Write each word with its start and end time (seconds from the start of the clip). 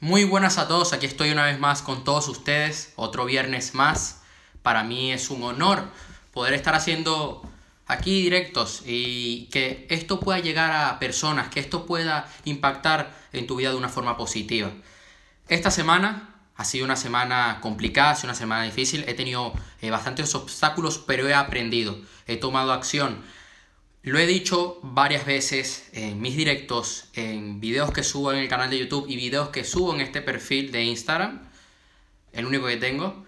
Muy 0.00 0.22
buenas 0.22 0.58
a 0.58 0.68
todos, 0.68 0.92
aquí 0.92 1.06
estoy 1.06 1.32
una 1.32 1.46
vez 1.46 1.58
más 1.58 1.82
con 1.82 2.04
todos 2.04 2.28
ustedes, 2.28 2.92
otro 2.94 3.24
viernes 3.24 3.74
más. 3.74 4.22
Para 4.62 4.84
mí 4.84 5.10
es 5.10 5.28
un 5.28 5.42
honor 5.42 5.90
poder 6.32 6.54
estar 6.54 6.76
haciendo 6.76 7.42
aquí 7.88 8.22
directos 8.22 8.84
y 8.86 9.46
que 9.46 9.88
esto 9.90 10.20
pueda 10.20 10.38
llegar 10.38 10.70
a 10.70 11.00
personas, 11.00 11.48
que 11.48 11.58
esto 11.58 11.84
pueda 11.84 12.32
impactar 12.44 13.12
en 13.32 13.48
tu 13.48 13.56
vida 13.56 13.70
de 13.70 13.76
una 13.76 13.88
forma 13.88 14.16
positiva. 14.16 14.70
Esta 15.48 15.72
semana 15.72 16.28
ha 16.54 16.64
sido 16.64 16.84
una 16.84 16.94
semana 16.94 17.58
complicada, 17.60 18.10
ha 18.10 18.14
sido 18.14 18.28
una 18.28 18.38
semana 18.38 18.62
difícil, 18.62 19.04
he 19.08 19.14
tenido 19.14 19.52
eh, 19.80 19.90
bastantes 19.90 20.32
obstáculos, 20.36 20.98
pero 20.98 21.26
he 21.26 21.34
aprendido, 21.34 21.98
he 22.28 22.36
tomado 22.36 22.72
acción 22.72 23.24
lo 24.02 24.18
he 24.18 24.26
dicho 24.26 24.78
varias 24.82 25.26
veces 25.26 25.88
en 25.92 26.20
mis 26.20 26.36
directos, 26.36 27.08
en 27.14 27.60
videos 27.60 27.90
que 27.92 28.02
subo 28.02 28.32
en 28.32 28.38
el 28.38 28.48
canal 28.48 28.70
de 28.70 28.78
YouTube 28.78 29.06
y 29.08 29.16
videos 29.16 29.48
que 29.50 29.64
subo 29.64 29.94
en 29.94 30.00
este 30.00 30.22
perfil 30.22 30.70
de 30.72 30.84
Instagram, 30.84 31.48
el 32.32 32.46
único 32.46 32.66
que 32.66 32.76
tengo, 32.76 33.24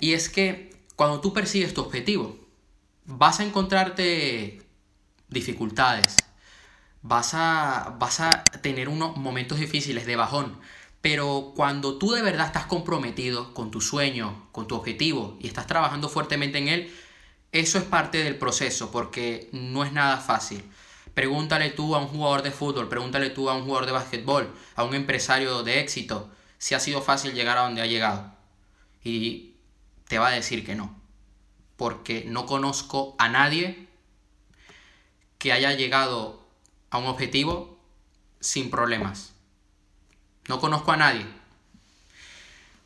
y 0.00 0.12
es 0.12 0.28
que 0.28 0.74
cuando 0.96 1.20
tú 1.20 1.32
persigues 1.32 1.74
tu 1.74 1.82
objetivo, 1.82 2.38
vas 3.04 3.40
a 3.40 3.44
encontrarte 3.44 4.62
dificultades, 5.28 6.16
vas 7.02 7.34
a, 7.34 7.96
vas 7.98 8.20
a 8.20 8.44
tener 8.44 8.88
unos 8.88 9.16
momentos 9.16 9.58
difíciles 9.58 10.06
de 10.06 10.16
bajón, 10.16 10.58
pero 11.00 11.52
cuando 11.54 11.98
tú 11.98 12.12
de 12.12 12.22
verdad 12.22 12.46
estás 12.46 12.66
comprometido 12.66 13.54
con 13.54 13.70
tu 13.70 13.80
sueño, 13.80 14.48
con 14.52 14.66
tu 14.66 14.74
objetivo 14.74 15.36
y 15.40 15.46
estás 15.46 15.66
trabajando 15.66 16.08
fuertemente 16.08 16.58
en 16.58 16.68
él, 16.68 16.92
eso 17.52 17.78
es 17.78 17.84
parte 17.84 18.22
del 18.22 18.36
proceso 18.36 18.90
porque 18.90 19.48
no 19.52 19.84
es 19.84 19.92
nada 19.92 20.18
fácil. 20.18 20.64
Pregúntale 21.14 21.70
tú 21.70 21.94
a 21.94 21.98
un 21.98 22.08
jugador 22.08 22.42
de 22.42 22.50
fútbol, 22.50 22.88
pregúntale 22.88 23.30
tú 23.30 23.48
a 23.48 23.54
un 23.54 23.64
jugador 23.64 23.86
de 23.86 23.92
básquetbol, 23.92 24.54
a 24.74 24.84
un 24.84 24.94
empresario 24.94 25.62
de 25.62 25.80
éxito, 25.80 26.30
si 26.58 26.74
ha 26.74 26.80
sido 26.80 27.00
fácil 27.00 27.32
llegar 27.32 27.56
a 27.56 27.62
donde 27.62 27.80
ha 27.80 27.86
llegado. 27.86 28.34
Y 29.02 29.54
te 30.08 30.18
va 30.18 30.28
a 30.28 30.32
decir 30.32 30.64
que 30.64 30.74
no. 30.74 30.94
Porque 31.76 32.24
no 32.26 32.46
conozco 32.46 33.14
a 33.18 33.28
nadie 33.28 33.88
que 35.38 35.52
haya 35.52 35.72
llegado 35.72 36.46
a 36.90 36.98
un 36.98 37.06
objetivo 37.06 37.78
sin 38.40 38.70
problemas. 38.70 39.34
No 40.48 40.60
conozco 40.60 40.92
a 40.92 40.96
nadie. 40.96 41.26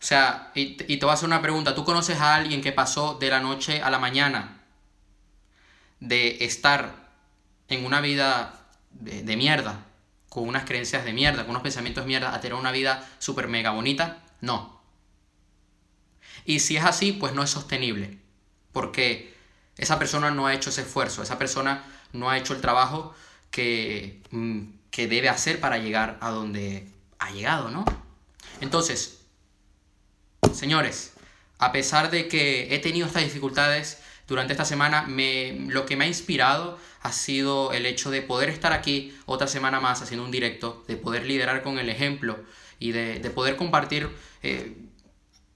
O 0.00 0.02
sea, 0.02 0.50
y, 0.54 0.76
te 0.76 0.98
voy 1.04 1.10
a 1.10 1.12
hacer 1.12 1.26
una 1.26 1.42
pregunta. 1.42 1.74
¿Tú 1.74 1.84
conoces 1.84 2.18
a 2.20 2.34
alguien 2.34 2.62
que 2.62 2.72
pasó 2.72 3.18
de 3.20 3.28
la 3.28 3.40
noche 3.40 3.82
a 3.82 3.90
la 3.90 3.98
mañana 3.98 4.62
de 6.00 6.42
estar 6.42 7.10
en 7.68 7.84
una 7.84 8.00
vida 8.00 8.66
de, 8.92 9.36
mierda, 9.36 9.84
con 10.30 10.48
unas 10.48 10.64
creencias 10.64 11.04
de 11.04 11.12
mierda, 11.12 11.42
con 11.42 11.50
unos 11.50 11.62
pensamientos 11.62 12.04
de 12.04 12.08
mierda, 12.08 12.34
a 12.34 12.40
tener 12.40 12.54
una 12.54 12.72
vida 12.72 13.06
súper 13.18 13.46
mega 13.48 13.72
bonita? 13.72 14.22
No. 14.40 14.80
Y 16.46 16.60
si 16.60 16.78
es 16.78 16.84
así, 16.84 17.12
pues 17.12 17.34
no 17.34 17.42
es 17.42 17.50
sostenible. 17.50 18.18
Porque 18.72 19.36
esa 19.76 19.98
persona 19.98 20.30
no 20.30 20.46
ha 20.46 20.54
hecho 20.54 20.70
ese 20.70 20.80
esfuerzo, 20.80 21.22
esa 21.22 21.36
persona 21.36 21.84
no 22.14 22.30
ha 22.30 22.38
hecho 22.38 22.54
el 22.54 22.62
trabajo 22.62 23.14
que, 23.50 24.22
mm, 24.30 24.62
que 24.90 25.08
debe 25.08 25.28
hacer 25.28 25.60
para 25.60 25.76
llegar 25.76 26.16
a 26.22 26.30
donde 26.30 26.88
ha 27.18 27.30
llegado, 27.32 27.70
¿no? 27.70 27.84
Entonces, 28.62 29.19
Señores, 30.60 31.14
a 31.58 31.72
pesar 31.72 32.10
de 32.10 32.28
que 32.28 32.74
he 32.74 32.80
tenido 32.80 33.06
estas 33.06 33.24
dificultades 33.24 33.96
durante 34.28 34.52
esta 34.52 34.66
semana, 34.66 35.04
me, 35.04 35.54
lo 35.68 35.86
que 35.86 35.96
me 35.96 36.04
ha 36.04 36.06
inspirado 36.06 36.78
ha 37.00 37.12
sido 37.12 37.72
el 37.72 37.86
hecho 37.86 38.10
de 38.10 38.20
poder 38.20 38.50
estar 38.50 38.74
aquí 38.74 39.16
otra 39.24 39.46
semana 39.46 39.80
más 39.80 40.02
haciendo 40.02 40.22
un 40.22 40.30
directo, 40.30 40.84
de 40.86 40.98
poder 40.98 41.24
liderar 41.24 41.62
con 41.62 41.78
el 41.78 41.88
ejemplo 41.88 42.38
y 42.78 42.92
de, 42.92 43.20
poder 43.30 43.56
compartir 43.56 44.10
eh, 44.42 44.76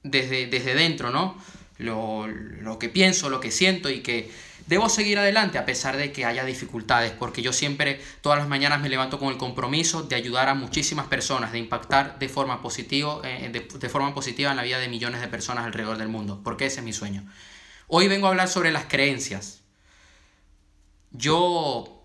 desde, 0.03 0.47
desde 0.47 0.75
dentro, 0.75 1.11
¿no? 1.11 1.37
Lo, 1.77 2.27
lo 2.27 2.79
que 2.79 2.89
pienso, 2.89 3.29
lo 3.29 3.41
que 3.41 3.51
siento 3.51 3.91
y 3.91 4.01
que 4.01 4.31
Debo 4.67 4.89
seguir 4.89 5.19
adelante 5.19 5.59
a 5.59 5.67
pesar 5.67 5.99
de 5.99 6.11
que 6.11 6.25
haya 6.25 6.45
dificultades, 6.45 7.13
porque 7.13 7.43
yo 7.43 7.53
siempre, 7.53 8.01
todas 8.23 8.39
las 8.39 8.49
mañanas 8.49 8.81
me 8.81 8.89
levanto 8.89 9.19
con 9.19 9.29
el 9.29 9.37
compromiso 9.37 10.05
de 10.05 10.17
ayudar 10.17 10.49
a 10.49 10.55
muchísimas 10.55 11.07
personas, 11.07 11.53
de 11.53 11.59
impactar 11.59 12.19
de 12.19 12.31
forma, 12.31 12.63
positivo, 12.63 13.21
eh, 13.25 13.51
de, 13.53 13.89
forma 13.91 14.15
positiva 14.15 14.51
en 14.51 14.57
la 14.57 14.63
vida 14.63 14.79
de 14.79 14.89
millones 14.89 15.21
de 15.21 15.29
personas 15.29 15.67
alrededor 15.67 15.99
del 15.99 16.09
mundo, 16.09 16.41
porque 16.43 16.65
ese 16.65 16.81
es 16.81 16.85
mi 16.85 16.95
sueño. 16.95 17.29
Hoy 17.89 18.09
vengo 18.09 18.27
a 18.27 18.31
hablar 18.31 18.49
sobre 18.49 18.73
las 18.73 18.87
creencias. 18.87 19.61
Yo 21.11 22.03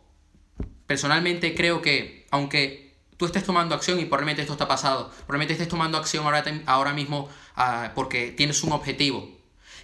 personalmente 0.86 1.56
creo 1.56 1.82
que, 1.82 2.28
aunque 2.30 2.94
tú 3.16 3.26
estés 3.26 3.46
tomando 3.46 3.74
acción 3.74 4.02
y 4.02 4.06
probablemente 4.06 4.42
esto 4.42 4.54
está 4.54 4.68
pasado, 4.68 5.12
probablemente 5.26 5.54
estés 5.54 5.70
tomando 5.70 5.98
acción 5.98 6.26
ahora, 6.26 6.44
ahora 6.66 6.92
mismo 6.92 7.30
ah, 7.56 7.94
porque 7.96 8.32
tienes 8.32 8.64
un 8.64 8.74
objetivo, 8.74 9.39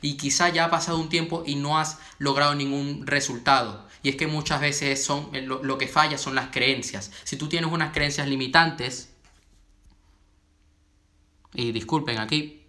y 0.05 0.17
quizá 0.17 0.49
ya 0.49 0.65
ha 0.65 0.69
pasado 0.69 0.99
un 0.99 1.09
tiempo 1.09 1.41
y 1.47 1.55
no 1.55 1.79
has 1.79 1.97
logrado 2.19 2.53
ningún 2.53 3.07
resultado. 3.07 3.87
Y 4.03 4.09
es 4.09 4.15
que 4.15 4.27
muchas 4.27 4.61
veces 4.61 5.03
son, 5.03 5.31
eh, 5.33 5.41
lo, 5.41 5.77
que 5.79 5.87
falla 5.87 6.19
son 6.19 6.35
las 6.35 6.51
creencias. 6.51 7.11
Si 7.23 7.37
tú 7.37 7.49
tienes 7.49 7.71
unas 7.71 7.91
creencias 7.91 8.27
limitantes, 8.27 9.09
y 11.55 11.71
disculpen 11.71 12.19
aquí, 12.19 12.67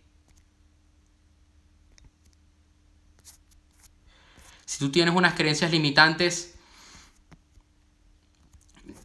si 4.65 4.79
tú 4.79 4.91
tienes 4.91 5.15
unas 5.15 5.35
creencias 5.35 5.71
limitantes, 5.71 6.55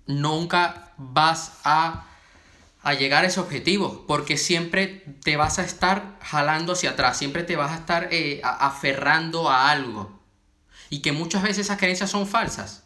nunca 0.08 0.94
vas 0.96 1.60
a 1.66 2.08
a 2.84 2.94
llegar 2.94 3.24
a 3.24 3.28
ese 3.28 3.40
objetivo, 3.40 4.06
porque 4.08 4.38
siempre 4.38 5.04
te 5.24 5.38
vas 5.38 5.60
a 5.60 5.64
estar 5.64 6.18
jalando 6.22 6.74
hacia 6.74 6.92
atrás, 6.92 7.18
siempre 7.18 7.44
te 7.44 7.56
vas 7.56 7.72
a 7.72 7.76
estar 7.76 8.10
eh, 8.12 8.42
aferrando 8.44 9.50
a 9.50 9.70
algo. 9.70 10.20
Y 10.90 11.02
que 11.02 11.12
muchas 11.12 11.44
veces 11.44 11.60
esas 11.60 11.78
creencias 11.78 12.10
son 12.10 12.28
falsas. 12.28 12.84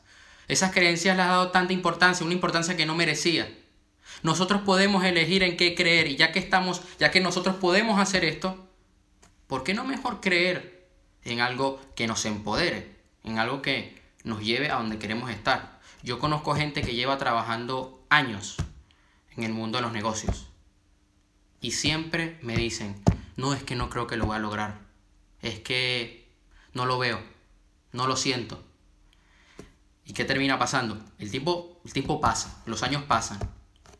Esas 0.47 0.71
creencias 0.71 1.15
les 1.15 1.25
ha 1.25 1.29
dado 1.29 1.51
tanta 1.51 1.73
importancia, 1.73 2.25
una 2.25 2.35
importancia 2.35 2.75
que 2.75 2.85
no 2.85 2.93
merecía. 2.93 3.49
Nosotros 4.21 4.61
podemos 4.61 5.03
elegir 5.03 5.43
en 5.43 5.57
qué 5.57 5.75
creer 5.75 6.07
y 6.07 6.17
ya 6.17 6.31
que 6.31 6.39
estamos, 6.39 6.81
ya 6.99 7.09
que 7.09 7.21
nosotros 7.21 7.55
podemos 7.55 7.99
hacer 7.99 8.25
esto, 8.25 8.67
¿por 9.47 9.63
qué 9.63 9.73
no 9.73 9.85
mejor 9.85 10.19
creer 10.19 10.87
en 11.23 11.39
algo 11.39 11.81
que 11.95 12.05
nos 12.05 12.25
empodere, 12.25 12.95
en 13.23 13.39
algo 13.39 13.61
que 13.61 13.99
nos 14.23 14.41
lleve 14.41 14.69
a 14.69 14.75
donde 14.75 14.99
queremos 14.99 15.31
estar? 15.31 15.79
Yo 16.03 16.19
conozco 16.19 16.53
gente 16.53 16.81
que 16.81 16.93
lleva 16.93 17.17
trabajando 17.17 18.05
años 18.09 18.57
en 19.37 19.43
el 19.43 19.53
mundo 19.53 19.77
de 19.77 19.83
los 19.83 19.93
negocios. 19.93 20.47
Y 21.61 21.71
siempre 21.71 22.39
me 22.41 22.55
dicen, 22.55 23.01
no 23.37 23.53
es 23.53 23.63
que 23.63 23.75
no 23.75 23.89
creo 23.89 24.07
que 24.07 24.17
lo 24.17 24.25
voy 24.25 24.35
a 24.35 24.39
lograr, 24.39 24.79
es 25.41 25.59
que 25.59 26.29
no 26.73 26.85
lo 26.85 26.97
veo, 26.97 27.21
no 27.91 28.07
lo 28.07 28.15
siento. 28.15 28.63
¿Y 30.05 30.13
qué 30.13 30.25
termina 30.25 30.59
pasando? 30.59 31.03
El 31.17 31.31
tiempo, 31.31 31.81
el 31.83 31.93
tiempo 31.93 32.21
pasa, 32.21 32.61
los 32.65 32.83
años 32.83 33.03
pasan 33.03 33.39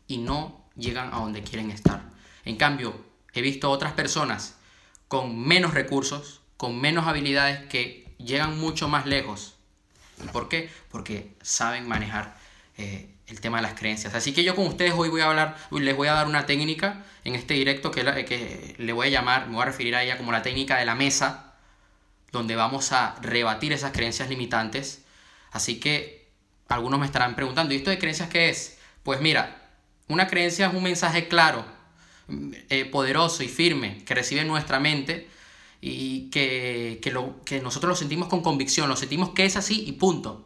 y 0.08 0.20
no 0.20 0.66
llegan 0.76 1.14
a 1.14 1.18
donde 1.18 1.44
quieren 1.44 1.72
estar. 1.72 2.10
En 2.44 2.58
cambio, 2.58 3.04
he 3.34 3.42
visto 3.42 3.72
otras 3.72 3.94
personas 3.94 4.56
con 5.08 5.40
menos 5.40 5.74
recursos, 5.74 6.42
con 6.58 6.80
menos 6.80 7.08
habilidades 7.08 7.68
que 7.68 8.16
llegan 8.18 8.60
mucho 8.60 8.88
más 8.88 9.06
lejos. 9.06 9.56
¿Y 10.24 10.28
por 10.28 10.48
qué? 10.48 10.70
Porque 10.92 11.36
saben 11.42 11.88
manejar 11.88 12.38
eh, 12.78 13.15
el 13.28 13.40
tema 13.42 13.58
de 13.58 13.64
las 13.64 13.74
creencias. 13.74 14.14
Así 14.14 14.34
que 14.34 14.44
yo 14.44 14.56
con 14.56 14.68
ustedes 14.68 14.94
hoy 14.96 15.10
voy 15.10 15.22
a 15.22 15.30
hablar, 15.30 15.58
les 15.72 15.96
voy 15.96 16.08
a 16.08 16.14
dar 16.14 16.28
una 16.28 16.46
técnica 16.46 17.04
en 17.24 17.36
este 17.36 17.56
directo 17.56 17.92
que, 17.92 18.04
que 18.26 18.76
le 18.78 18.94
voy 18.94 19.08
a 19.08 19.10
llamar, 19.10 19.48
me 19.48 19.54
voy 19.54 19.64
a 19.64 19.66
referir 19.66 19.96
a 19.96 20.04
ella 20.04 20.18
como 20.18 20.32
la 20.32 20.42
técnica 20.42 20.78
de 20.78 20.86
la 20.86 20.96
mesa, 20.96 21.54
donde 22.32 22.56
vamos 22.56 22.92
a 22.92 23.16
rebatir 23.22 23.74
esas 23.74 23.92
creencias 23.92 24.30
limitantes. 24.30 25.04
Así 25.52 25.80
que 25.80 26.30
algunos 26.68 27.00
me 27.00 27.06
estarán 27.06 27.36
preguntando, 27.36 27.74
¿y 27.74 27.78
esto 27.78 27.90
de 27.90 27.98
creencias 27.98 28.30
qué 28.30 28.50
es? 28.50 28.78
Pues 29.04 29.22
mira, 29.22 29.72
una 30.08 30.28
creencia 30.28 30.68
es 30.68 30.74
un 30.74 30.84
mensaje 30.84 31.28
claro, 31.28 31.66
eh, 32.70 32.86
poderoso 32.86 33.44
y 33.44 33.48
firme 33.48 34.04
que 34.04 34.16
recibe 34.16 34.44
nuestra 34.46 34.80
mente 34.80 35.30
y 35.80 36.30
que, 36.32 37.00
que, 37.02 37.12
lo, 37.12 37.44
que 37.44 37.62
nosotros 37.62 37.90
lo 37.90 37.96
sentimos 37.96 38.28
con 38.28 38.42
convicción, 38.42 38.90
lo 38.90 38.96
sentimos 38.96 39.30
que 39.30 39.46
es 39.46 39.56
así 39.56 39.84
y 39.88 39.94
punto 39.94 40.45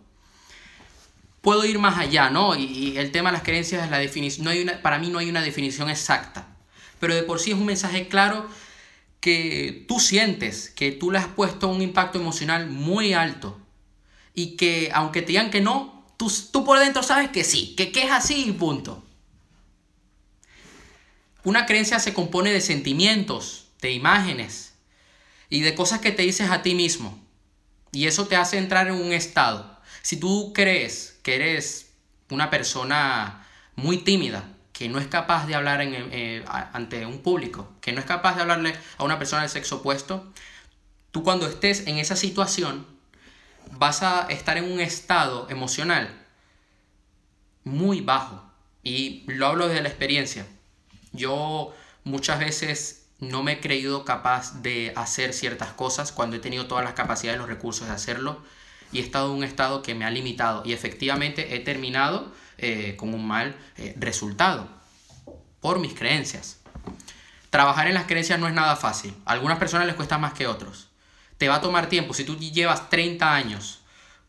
puedo 1.42 1.66
ir 1.66 1.80
más 1.80 1.98
allá, 1.98 2.30
¿no? 2.30 2.56
Y, 2.56 2.98
el 2.98 3.12
tema 3.12 3.30
de 3.30 3.34
las 3.34 3.44
creencias 3.44 3.84
es 3.84 3.92
la 3.92 4.00
definición, 4.00 4.46
no 4.46 4.82
para 4.82 5.00
mí 5.00 5.10
no 5.10 5.20
hay 5.20 5.30
una 5.30 5.42
definición 5.42 5.90
exacta, 5.90 6.48
pero 7.00 7.16
de 7.16 7.24
por 7.24 7.40
sí 7.40 7.52
es 7.52 7.58
un 7.58 7.66
mensaje 7.66 8.08
claro 8.08 8.48
que 9.20 9.86
tú 9.88 10.00
sientes, 10.00 10.70
que 10.70 10.92
tú 10.92 11.12
le 11.12 11.18
has 11.18 11.28
puesto 11.28 11.68
un 11.68 11.82
impacto 11.82 12.20
emocional 12.20 12.70
muy 12.70 13.14
alto 13.14 13.60
y 14.34 14.56
que 14.56 14.92
aunque 14.94 15.22
te 15.22 15.30
digan 15.30 15.52
que 15.52 15.62
no, 15.62 16.06
tú, 16.18 16.32
tú 16.52 16.64
por 16.64 16.80
dentro 16.80 17.04
sabes 17.04 17.30
que 17.30 17.44
sí, 17.44 17.76
que, 17.76 17.92
que 17.92 18.04
es 18.04 18.12
así 18.12 18.46
y 18.48 18.52
punto. 18.54 19.04
Una 21.44 21.66
creencia 21.66 22.00
se 22.00 22.14
compone 22.14 22.52
de 22.52 22.62
sentimientos, 22.62 23.68
de 23.82 23.92
imágenes 23.92 24.74
y 25.50 25.62
de 25.62 25.74
cosas 25.76 26.00
que 26.00 26.12
te 26.12 26.24
dices 26.24 26.50
a 26.50 26.62
ti 26.62 26.76
mismo. 26.76 27.18
Y 27.92 28.06
eso 28.06 28.28
te 28.28 28.36
hace 28.36 28.58
entrar 28.58 28.88
en 28.88 28.96
un 28.96 29.14
estado. 29.14 29.79
Si 30.02 30.18
tú 30.18 30.54
crees 30.54 31.20
que 31.24 31.36
eres 31.36 31.92
una 32.30 32.50
persona 32.50 33.46
muy 33.76 33.98
tímida, 33.98 34.44
que 34.74 34.88
no 34.88 35.00
es 35.00 35.08
capaz 35.08 35.46
de 35.46 35.56
hablar 35.56 35.82
en, 35.82 35.94
eh, 35.94 36.46
ante 36.48 37.06
un 37.06 37.20
público, 37.20 37.70
que 37.82 37.92
no 37.92 38.00
es 38.00 38.06
capaz 38.06 38.36
de 38.36 38.44
hablarle 38.44 38.76
a 38.98 39.04
una 39.04 39.20
persona 39.20 39.42
del 39.42 39.52
sexo 39.52 39.78
opuesto, 39.78 40.32
tú 41.12 41.24
cuando 41.24 41.48
estés 41.48 41.88
en 41.88 41.98
esa 41.98 42.16
situación 42.16 42.86
vas 43.72 44.04
a 44.04 44.28
estar 44.30 44.58
en 44.58 44.72
un 44.72 44.80
estado 44.80 45.48
emocional 45.50 46.10
muy 47.64 48.02
bajo. 48.02 48.44
Y 48.84 49.24
lo 49.28 49.48
hablo 49.48 49.68
desde 49.68 49.82
la 49.82 49.90
experiencia. 49.90 50.48
Yo 51.12 51.74
muchas 52.04 52.40
veces 52.40 53.08
no 53.20 53.44
me 53.44 53.54
he 53.54 53.60
creído 53.60 54.06
capaz 54.06 54.62
de 54.62 54.94
hacer 54.96 55.34
ciertas 55.34 55.74
cosas 55.74 56.12
cuando 56.12 56.38
he 56.38 56.40
tenido 56.40 56.68
todas 56.68 56.86
las 56.86 56.94
capacidades 56.94 57.38
y 57.38 57.40
los 57.40 57.50
recursos 57.50 57.88
de 57.88 57.94
hacerlo 57.94 58.42
y 58.92 59.00
he 59.00 59.02
estado 59.02 59.32
en 59.32 59.38
un 59.38 59.44
estado 59.44 59.82
que 59.82 59.96
me 59.96 60.06
ha 60.06 60.12
limitado 60.12 60.64
y 60.66 60.74
efectivamente 60.74 61.56
he 61.56 61.60
terminado 61.60 62.32
eh, 62.58 62.96
con 62.98 63.14
un 63.14 63.28
mal 63.28 63.56
eh, 63.78 63.96
resultado 63.98 64.68
por 65.60 65.80
mis 65.80 65.94
creencias. 65.94 66.60
Trabajar 67.50 67.88
en 67.88 67.94
las 67.94 68.06
creencias 68.06 68.40
no 68.40 68.48
es 68.48 68.54
nada 68.54 68.76
fácil. 68.76 69.14
A 69.26 69.34
algunas 69.34 69.58
personas 69.58 69.88
les 69.88 69.96
cuesta 69.96 70.18
más 70.18 70.34
que 70.34 70.48
otros. 70.48 70.90
Te 71.38 71.48
va 71.48 71.56
a 71.56 71.62
tomar 71.62 71.88
tiempo. 71.88 72.14
Si 72.14 72.24
tú 72.24 72.38
llevas 72.38 72.90
30 72.90 73.34
años 73.34 73.80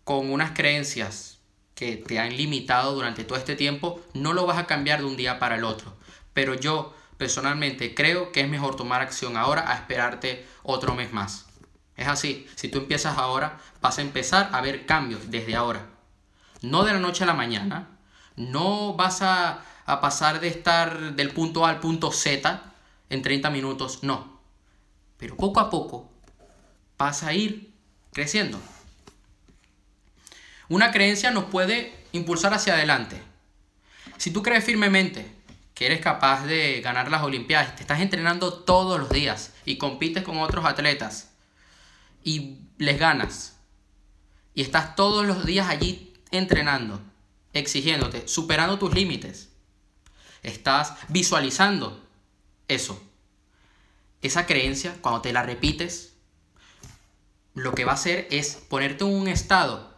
con 0.05 0.31
unas 0.31 0.53
creencias 0.53 1.39
que 1.75 1.97
te 1.97 2.19
han 2.19 2.37
limitado 2.37 2.95
durante 2.95 3.25
todo 3.25 3.39
este 3.39 3.57
tiempo, 3.57 4.01
no 4.15 4.33
lo 4.33 4.47
vas 4.47 4.59
a 4.59 4.67
cambiar 4.67 5.01
de 5.01 5.07
un 5.07 5.17
día 5.17 5.39
para 5.39 5.57
el 5.57 5.65
otro. 5.65 5.95
Pero 6.33 6.55
yo 6.55 6.95
personalmente 7.17 7.95
creo 7.95 8.33
que 8.33 8.41
es 8.41 8.49
mejor 8.49 8.77
tomar 8.77 9.03
acción 9.03 9.37
ahora 9.37 9.71
a 9.71 9.75
esperarte 9.75 10.47
otro 10.63 10.95
mes 10.95 11.13
más. 11.13 11.47
Es 12.01 12.09
así, 12.09 12.47
si 12.55 12.69
tú 12.69 12.79
empiezas 12.79 13.19
ahora, 13.19 13.61
vas 13.83 13.99
a 13.99 14.01
empezar 14.01 14.49
a 14.55 14.63
ver 14.63 14.87
cambios 14.87 15.31
desde 15.31 15.55
ahora. 15.55 15.87
No 16.63 16.83
de 16.83 16.95
la 16.95 16.99
noche 16.99 17.25
a 17.25 17.27
la 17.27 17.35
mañana, 17.35 17.89
no 18.37 18.95
vas 18.95 19.21
a, 19.21 19.63
pasar 20.01 20.41
de 20.41 20.49
estar 20.49 21.15
del 21.15 21.31
punto 21.33 21.67
A 21.67 21.69
al 21.69 21.81
punto 21.81 22.11
Z 22.11 22.63
en 23.11 23.21
30 23.21 23.51
minutos, 23.51 23.99
no. 24.03 24.41
Pero 25.19 25.37
poco 25.37 25.61
a 25.61 25.69
poco 25.69 26.11
vas 26.97 27.23
a 27.23 27.35
ir 27.35 27.71
creciendo. 28.15 28.59
Una 30.71 30.93
creencia 30.93 31.31
nos 31.31 31.45
puede 31.45 32.07
impulsar 32.13 32.55
hacia 32.55 32.73
adelante. 32.73 33.21
Si 34.17 34.31
tú 34.31 34.43
crees 34.43 34.65
firmemente 34.65 35.31
que 35.75 35.85
eres 35.85 36.01
capaz 36.01 36.47
de 36.47 36.81
ganar 36.81 37.11
las 37.11 37.23
Olimpiadas, 37.23 37.77
te 37.77 37.83
estás 37.83 38.01
entrenando 38.01 38.55
todos 38.55 38.99
los 38.99 39.11
días 39.11 39.53
y 39.67 39.77
compites 39.77 40.23
con 40.23 40.39
otros 40.39 40.65
atletas 40.65 41.30
y 42.25 42.59
les 42.79 42.99
ganas. 42.99 43.57
Y 44.55 44.63
estás 44.63 44.97
todos 44.97 45.27
los 45.27 45.47
días 45.47 45.69
allí 45.69 46.13
entrenando, 46.31 47.01
exigiéndote, 47.53 48.27
superando 48.29 48.79
tus 48.79 48.95
límites. 48.95 49.51
Estás 50.43 50.95
visualizando 51.09 52.03
eso. 52.69 53.03
Esa 54.23 54.47
creencia, 54.47 54.97
cuando 55.01 55.23
te 55.23 55.33
la 55.33 55.43
repites, 55.43 56.15
lo 57.55 57.75
que 57.75 57.85
va 57.85 57.93
a 57.93 57.95
hacer 57.95 58.29
es 58.31 58.55
ponerte 58.55 59.05
en 59.05 59.13
un 59.13 59.29
estado 59.29 59.91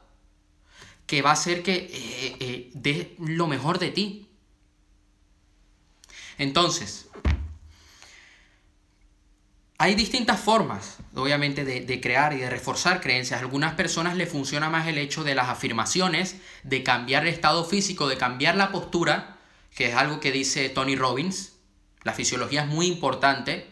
que 1.07 1.23
va 1.23 1.31
a 1.31 1.35
hacer 1.35 1.63
que 1.63 1.75
eh, 1.75 2.37
eh, 2.41 2.71
dé 2.75 3.15
lo 3.19 3.47
mejor 3.47 3.79
de 3.79 3.91
ti. 3.91 4.29
Entonces, 6.39 7.09
hay 9.79 9.95
distintas 9.97 10.39
formas, 10.39 10.99
obviamente, 11.15 11.65
de, 11.65 12.01
crear 12.01 12.33
y 12.33 12.37
de 12.37 12.49
reforzar 12.49 13.01
creencias. 13.01 13.41
A 13.41 13.43
algunas 13.43 13.75
personas 13.75 14.17
les 14.17 14.31
funciona 14.31 14.71
más 14.71 14.87
el 14.87 14.97
hecho 14.97 15.25
de 15.25 15.35
las 15.35 15.49
afirmaciones, 15.49 16.37
de 16.63 16.83
cambiar 16.85 17.25
el 17.25 17.35
estado 17.35 17.65
físico, 17.65 18.07
de 18.07 18.17
cambiar 18.17 18.55
la 18.55 18.71
postura, 18.71 19.39
que 19.75 19.89
es 19.89 19.97
algo 19.97 20.21
que 20.21 20.31
dice 20.31 20.69
Tony 20.69 20.95
Robbins. 20.95 21.55
La 22.05 22.13
fisiología 22.13 22.63
es 22.63 22.69
muy 22.69 22.87
importante 22.87 23.67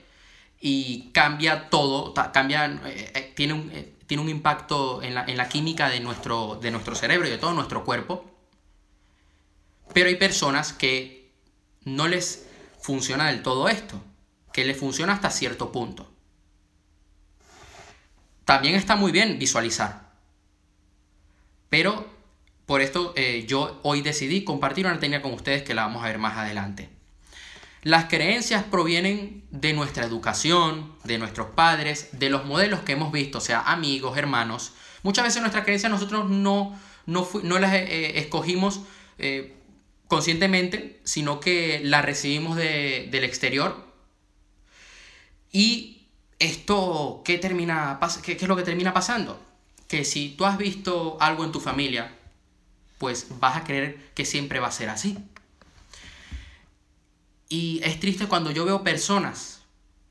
y 0.60 1.10
cambia 1.12 1.70
todo, 1.70 2.12
cambia, 2.32 2.66
eh, 2.86 3.12
eh, 3.14 3.32
tiene, 3.36 3.52
un, 3.52 3.70
eh, 3.70 3.94
tiene 4.06 4.22
un 4.22 4.28
impacto 4.28 5.02
en 5.02 5.14
la, 5.14 5.48
química 5.48 5.88
de 5.88 6.00
nuestro, 6.00 6.58
de 6.60 6.72
nuestro 6.72 6.96
cerebro 6.96 7.28
y 7.28 7.30
de 7.30 7.38
todo 7.38 7.52
nuestro 7.52 7.84
cuerpo. 7.84 8.24
Pero 9.92 10.08
hay 10.08 10.16
personas 10.16 10.72
que 10.72 11.30
no 11.84 12.08
les 12.08 12.46
funciona 12.80 13.28
del 13.28 13.42
todo 13.42 13.68
esto 13.68 14.02
que 14.52 14.64
le 14.64 14.74
funciona 14.74 15.12
hasta 15.12 15.30
cierto 15.30 15.72
punto. 15.72 16.10
También 18.44 18.74
está 18.74 18.96
muy 18.96 19.12
bien 19.12 19.38
visualizar. 19.38 20.10
Pero 21.68 22.08
por 22.66 22.80
esto 22.80 23.12
eh, 23.16 23.44
yo 23.46 23.80
hoy 23.82 24.02
decidí 24.02 24.44
compartir 24.44 24.86
una 24.86 24.98
técnica 24.98 25.22
con 25.22 25.32
ustedes 25.32 25.62
que 25.62 25.74
la 25.74 25.86
vamos 25.86 26.04
a 26.04 26.06
ver 26.06 26.18
más 26.18 26.36
adelante. 26.36 26.88
Las 27.82 28.06
creencias 28.06 28.62
provienen 28.64 29.44
de 29.50 29.72
nuestra 29.72 30.04
educación, 30.04 30.92
de 31.04 31.18
nuestros 31.18 31.48
padres, 31.48 32.08
de 32.12 32.28
los 32.28 32.44
modelos 32.44 32.80
que 32.80 32.92
hemos 32.92 33.10
visto, 33.10 33.40
sea, 33.40 33.60
amigos, 33.60 34.18
hermanos. 34.18 34.72
Muchas 35.02 35.24
veces 35.24 35.40
nuestras 35.40 35.64
creencias 35.64 35.90
nosotros 35.90 36.28
no, 36.28 36.78
no, 37.06 37.58
las 37.58 37.72
eh, 37.72 38.18
escogimos 38.18 38.82
eh, 39.18 39.56
conscientemente, 40.08 41.00
sino 41.04 41.40
que 41.40 41.80
las 41.82 42.04
recibimos 42.04 42.56
del 42.56 43.24
exterior 43.24 43.89
y 45.52 46.08
esto, 46.38 47.22
¿qué, 47.24 47.38
termina, 47.38 47.98
qué, 48.22 48.32
es 48.32 48.42
lo 48.42 48.56
que 48.56 48.62
termina 48.62 48.94
pasando? 48.94 49.40
Que 49.88 50.04
si 50.04 50.30
tú 50.30 50.44
has 50.44 50.56
visto 50.56 51.16
algo 51.20 51.44
en 51.44 51.52
tu 51.52 51.60
familia, 51.60 52.14
pues 52.98 53.26
vas 53.40 53.56
a 53.56 53.64
creer 53.64 54.10
que 54.14 54.24
siempre 54.24 54.60
va 54.60 54.68
a 54.68 54.72
ser 54.72 54.88
así. 54.88 55.18
Y 57.48 57.80
es 57.82 57.98
triste 57.98 58.26
cuando 58.26 58.52
yo 58.52 58.64
veo 58.64 58.84
personas 58.84 59.62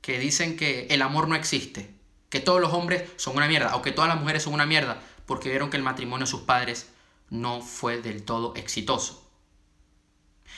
que 0.02 0.20
dicen 0.20 0.58
que 0.58 0.88
el 0.90 1.02
amor 1.02 1.28
no 1.28 1.36
existe, 1.36 1.90
que 2.30 2.40
todos 2.40 2.60
los 2.60 2.74
hombres 2.74 3.10
son 3.16 3.38
una 3.38 3.48
mierda, 3.48 3.76
o 3.76 3.82
que 3.82 3.92
todas 3.92 4.10
las 4.10 4.20
mujeres 4.20 4.44
son 4.44 4.54
una 4.54 4.66
mierda, 4.66 5.02
porque 5.26 5.50
vieron 5.50 5.70
que 5.70 5.78
el 5.78 5.84
matrimonio 5.84 6.26
de 6.26 6.32
sus 6.32 6.42
padres 6.42 6.90
no 7.30 7.62
fue 7.62 8.02
del 8.02 8.24
todo 8.24 8.54
exitoso. 8.56 9.26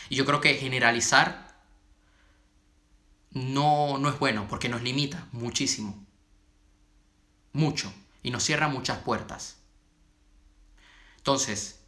Y 0.10 0.16
yo 0.16 0.26
creo 0.26 0.42
que 0.42 0.56
generalizar 0.56 1.51
no, 3.32 3.98
no 3.98 4.10
es 4.10 4.20
bueno 4.20 4.48
porque 4.50 4.70
nos 4.70 4.82
limita 4.82 5.28
muchísimo. 5.32 6.06
Mucho. 7.54 7.92
Y 8.24 8.32
nos 8.32 8.44
cierra 8.44 8.68
muchas 8.68 9.00
puertas. 9.00 9.58
Entonces, 11.18 11.80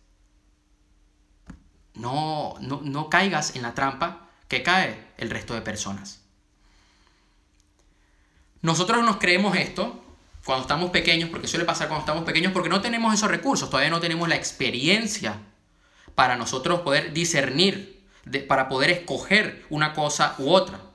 no, 1.93 2.55
no, 2.59 2.81
no 2.81 3.09
caigas 3.09 3.55
en 3.55 3.61
la 3.61 3.73
trampa 3.73 4.29
que 4.47 4.63
cae 4.63 5.11
el 5.17 5.29
resto 5.29 5.53
de 5.53 5.61
personas. 5.61 6.21
Nosotros 8.61 9.03
nos 9.03 9.17
creemos 9.17 9.55
esto 9.57 10.03
cuando 10.45 10.63
estamos 10.63 10.91
pequeños, 10.91 11.29
porque 11.29 11.47
suele 11.47 11.65
pasar 11.65 11.87
cuando 11.87 12.01
estamos 12.01 12.23
pequeños, 12.23 12.53
porque 12.53 12.69
no 12.69 12.81
tenemos 12.81 13.13
esos 13.13 13.29
recursos, 13.29 13.69
todavía 13.69 13.89
no 13.89 13.99
tenemos 13.99 14.27
la 14.27 14.35
experiencia 14.35 15.39
para 16.15 16.35
nosotros 16.35 16.81
poder 16.81 17.13
discernir, 17.13 18.05
para 18.47 18.69
poder 18.69 18.91
escoger 18.91 19.65
una 19.69 19.93
cosa 19.93 20.35
u 20.37 20.49
otra. 20.49 20.92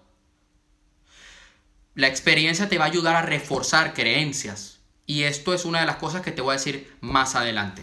La 1.98 2.06
experiencia 2.06 2.68
te 2.68 2.78
va 2.78 2.84
a 2.84 2.86
ayudar 2.86 3.16
a 3.16 3.22
reforzar 3.22 3.92
creencias. 3.92 4.78
Y 5.04 5.24
esto 5.24 5.52
es 5.52 5.64
una 5.64 5.80
de 5.80 5.86
las 5.86 5.96
cosas 5.96 6.22
que 6.22 6.30
te 6.30 6.40
voy 6.40 6.52
a 6.52 6.56
decir 6.56 6.96
más 7.00 7.34
adelante. 7.34 7.82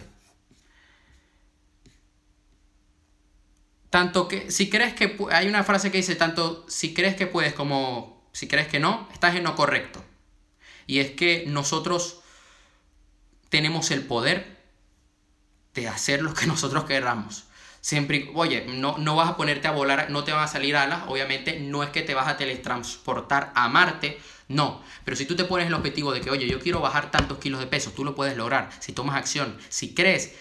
Tanto 3.90 4.26
que 4.26 4.50
si 4.50 4.70
crees 4.70 4.94
que 4.94 5.18
hay 5.30 5.48
una 5.48 5.64
frase 5.64 5.90
que 5.90 5.98
dice 5.98 6.16
tanto 6.16 6.64
si 6.66 6.94
crees 6.94 7.14
que 7.14 7.26
puedes 7.26 7.52
como 7.52 8.26
si 8.32 8.48
crees 8.48 8.68
que 8.68 8.80
no, 8.80 9.06
estás 9.12 9.36
en 9.36 9.44
lo 9.44 9.54
correcto. 9.54 10.02
Y 10.86 11.00
es 11.00 11.10
que 11.10 11.44
nosotros 11.46 12.20
tenemos 13.50 13.90
el 13.90 14.02
poder 14.02 14.56
de 15.74 15.88
hacer 15.88 16.22
lo 16.22 16.32
que 16.32 16.46
nosotros 16.46 16.84
queramos. 16.84 17.44
Siempre, 17.86 18.32
oye, 18.34 18.66
no, 18.66 18.98
no 18.98 19.14
vas 19.14 19.28
a 19.28 19.36
ponerte 19.36 19.68
a 19.68 19.70
volar, 19.70 20.10
no 20.10 20.24
te 20.24 20.32
van 20.32 20.42
a 20.42 20.48
salir 20.48 20.74
alas, 20.74 21.04
obviamente 21.06 21.60
no 21.60 21.84
es 21.84 21.90
que 21.90 22.02
te 22.02 22.14
vas 22.14 22.26
a 22.26 22.36
teletransportar 22.36 23.52
a 23.54 23.68
Marte, 23.68 24.18
no. 24.48 24.82
Pero 25.04 25.16
si 25.16 25.24
tú 25.24 25.36
te 25.36 25.44
pones 25.44 25.68
el 25.68 25.74
objetivo 25.74 26.10
de 26.10 26.20
que, 26.20 26.28
oye, 26.28 26.48
yo 26.48 26.58
quiero 26.58 26.80
bajar 26.80 27.12
tantos 27.12 27.38
kilos 27.38 27.60
de 27.60 27.68
peso, 27.68 27.92
tú 27.92 28.02
lo 28.02 28.16
puedes 28.16 28.36
lograr. 28.36 28.70
Si 28.80 28.92
tomas 28.92 29.14
acción, 29.14 29.56
si 29.68 29.94
crees 29.94 30.34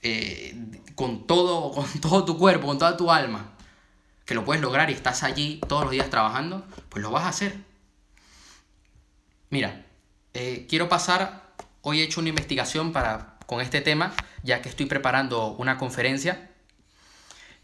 eh, 0.00 0.56
con, 0.94 1.26
todo, 1.26 1.72
con 1.74 1.86
todo 2.00 2.24
tu 2.24 2.38
cuerpo, 2.38 2.68
con 2.68 2.78
toda 2.78 2.96
tu 2.96 3.12
alma, 3.12 3.52
que 4.24 4.32
lo 4.32 4.42
puedes 4.42 4.62
lograr 4.62 4.88
y 4.88 4.94
estás 4.94 5.24
allí 5.24 5.60
todos 5.68 5.82
los 5.82 5.90
días 5.90 6.08
trabajando, 6.08 6.66
pues 6.88 7.02
lo 7.02 7.10
vas 7.10 7.24
a 7.24 7.28
hacer. 7.28 7.54
Mira, 9.50 9.84
eh, 10.32 10.64
quiero 10.70 10.88
pasar, 10.88 11.52
hoy 11.82 12.00
he 12.00 12.04
hecho 12.04 12.20
una 12.20 12.30
investigación 12.30 12.94
para, 12.94 13.36
con 13.44 13.60
este 13.60 13.82
tema, 13.82 14.14
ya 14.42 14.62
que 14.62 14.70
estoy 14.70 14.86
preparando 14.86 15.48
una 15.48 15.76
conferencia 15.76 16.48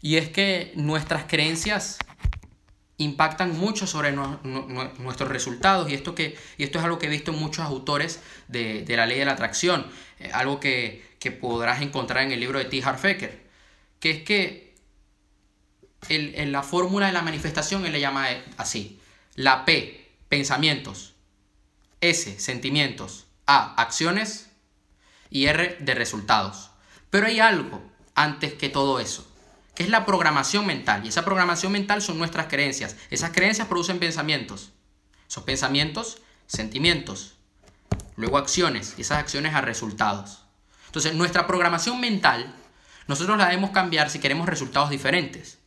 y 0.01 0.17
es 0.17 0.29
que 0.29 0.71
nuestras 0.75 1.25
creencias 1.25 1.97
impactan 2.97 3.57
mucho 3.57 3.87
sobre 3.87 4.11
nuestros 4.11 5.29
resultados 5.29 5.89
y 5.89 5.93
esto, 5.93 6.15
que, 6.15 6.37
y 6.57 6.63
esto 6.63 6.79
es 6.79 6.85
algo 6.85 6.99
que 6.99 7.05
he 7.05 7.09
visto 7.09 7.31
en 7.31 7.39
muchos 7.39 7.65
autores 7.65 8.19
de, 8.47 8.85
la 8.89 9.05
ley 9.05 9.19
de 9.19 9.25
la 9.25 9.31
atracción, 9.33 9.87
eh, 10.19 10.29
algo 10.33 10.59
que, 10.59 11.07
podrás 11.39 11.81
encontrar 11.81 12.23
en 12.23 12.31
el 12.31 12.39
libro 12.39 12.59
de 12.59 12.65
T. 12.65 12.81
Harfecker, 12.83 13.45
que 13.99 14.11
es 14.11 14.23
que 14.23 14.75
en 16.07 16.51
la 16.51 16.63
fórmula 16.63 17.07
de 17.07 17.13
la 17.13 17.21
manifestación, 17.21 17.85
él 17.85 17.91
le 17.91 17.99
llama 17.99 18.25
así. 18.57 18.99
La 19.35 19.65
P, 19.65 20.09
pensamientos. 20.29 21.13
S, 22.01 22.39
sentimientos. 22.39 23.27
A, 23.45 23.75
acciones. 23.81 24.49
Y 25.29 25.45
R, 25.45 25.77
de 25.79 25.93
resultados. 25.93 26.71
Pero 27.09 27.27
hay 27.27 27.39
algo 27.39 27.81
antes 28.15 28.53
que 28.53 28.69
todo 28.69 28.99
eso, 28.99 29.28
que 29.28 29.28
es 29.79 29.89
la 29.89 30.05
programación 30.05 30.67
mental. 30.67 31.05
Y 31.05 31.07
esa 31.07 31.25
programación 31.25 31.71
mental 31.71 32.01
son 32.01 32.19
nuestras 32.19 32.47
creencias. 32.47 32.97
Esas 33.09 33.31
creencias 33.31 33.67
producen 33.67 33.97
pensamientos. 33.97 34.73
Esos 35.27 35.43
pensamientos, 35.43 36.21
sentimientos. 36.45 37.37
Luego 38.17 38.37
acciones. 38.37 38.95
Y 38.97 39.01
esas 39.01 39.19
acciones 39.19 39.55
a 39.55 39.61
resultados. 39.61 40.43
Entonces, 40.87 41.15
nuestra 41.15 41.47
programación 41.47 41.99
mental, 42.01 42.53
nosotros 43.07 43.37
la 43.37 43.45
debemos 43.45 43.71
cambiar 43.71 44.09
si 44.09 44.19
queremos 44.19 44.49
resultados 44.49 44.89
diferentes. 44.89 45.59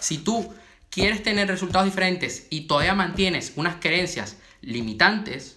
Si 0.00 0.18
tú 0.18 0.54
quieres 0.88 1.22
tener 1.22 1.46
resultados 1.48 1.84
diferentes 1.84 2.46
y 2.48 2.62
todavía 2.62 2.94
mantienes 2.94 3.52
unas 3.56 3.76
creencias 3.76 4.38
limitantes, 4.62 5.53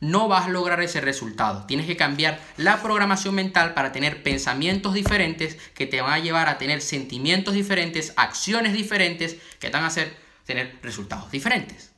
no 0.00 0.28
vas 0.28 0.46
a 0.46 0.48
lograr 0.48 0.80
ese 0.80 1.00
resultado. 1.00 1.66
Tienes 1.66 1.86
que 1.86 1.96
cambiar 1.96 2.40
la 2.56 2.82
programación 2.82 3.34
mental 3.34 3.74
para 3.74 3.92
tener 3.92 4.22
pensamientos 4.22 4.94
diferentes 4.94 5.56
que 5.74 5.86
te 5.86 6.00
van 6.00 6.12
a 6.12 6.18
llevar 6.18 6.48
a 6.48 6.58
tener 6.58 6.80
sentimientos 6.80 7.54
diferentes, 7.54 8.14
acciones 8.16 8.72
diferentes 8.72 9.36
que 9.58 9.68
te 9.68 9.76
van 9.76 9.84
a 9.84 9.88
hacer 9.88 10.16
tener 10.46 10.78
resultados 10.82 11.30
diferentes. 11.30 11.92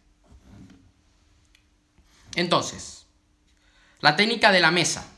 Entonces, 2.34 3.06
la 4.00 4.16
técnica 4.16 4.50
de 4.50 4.60
la 4.60 4.70
mesa. 4.70 5.08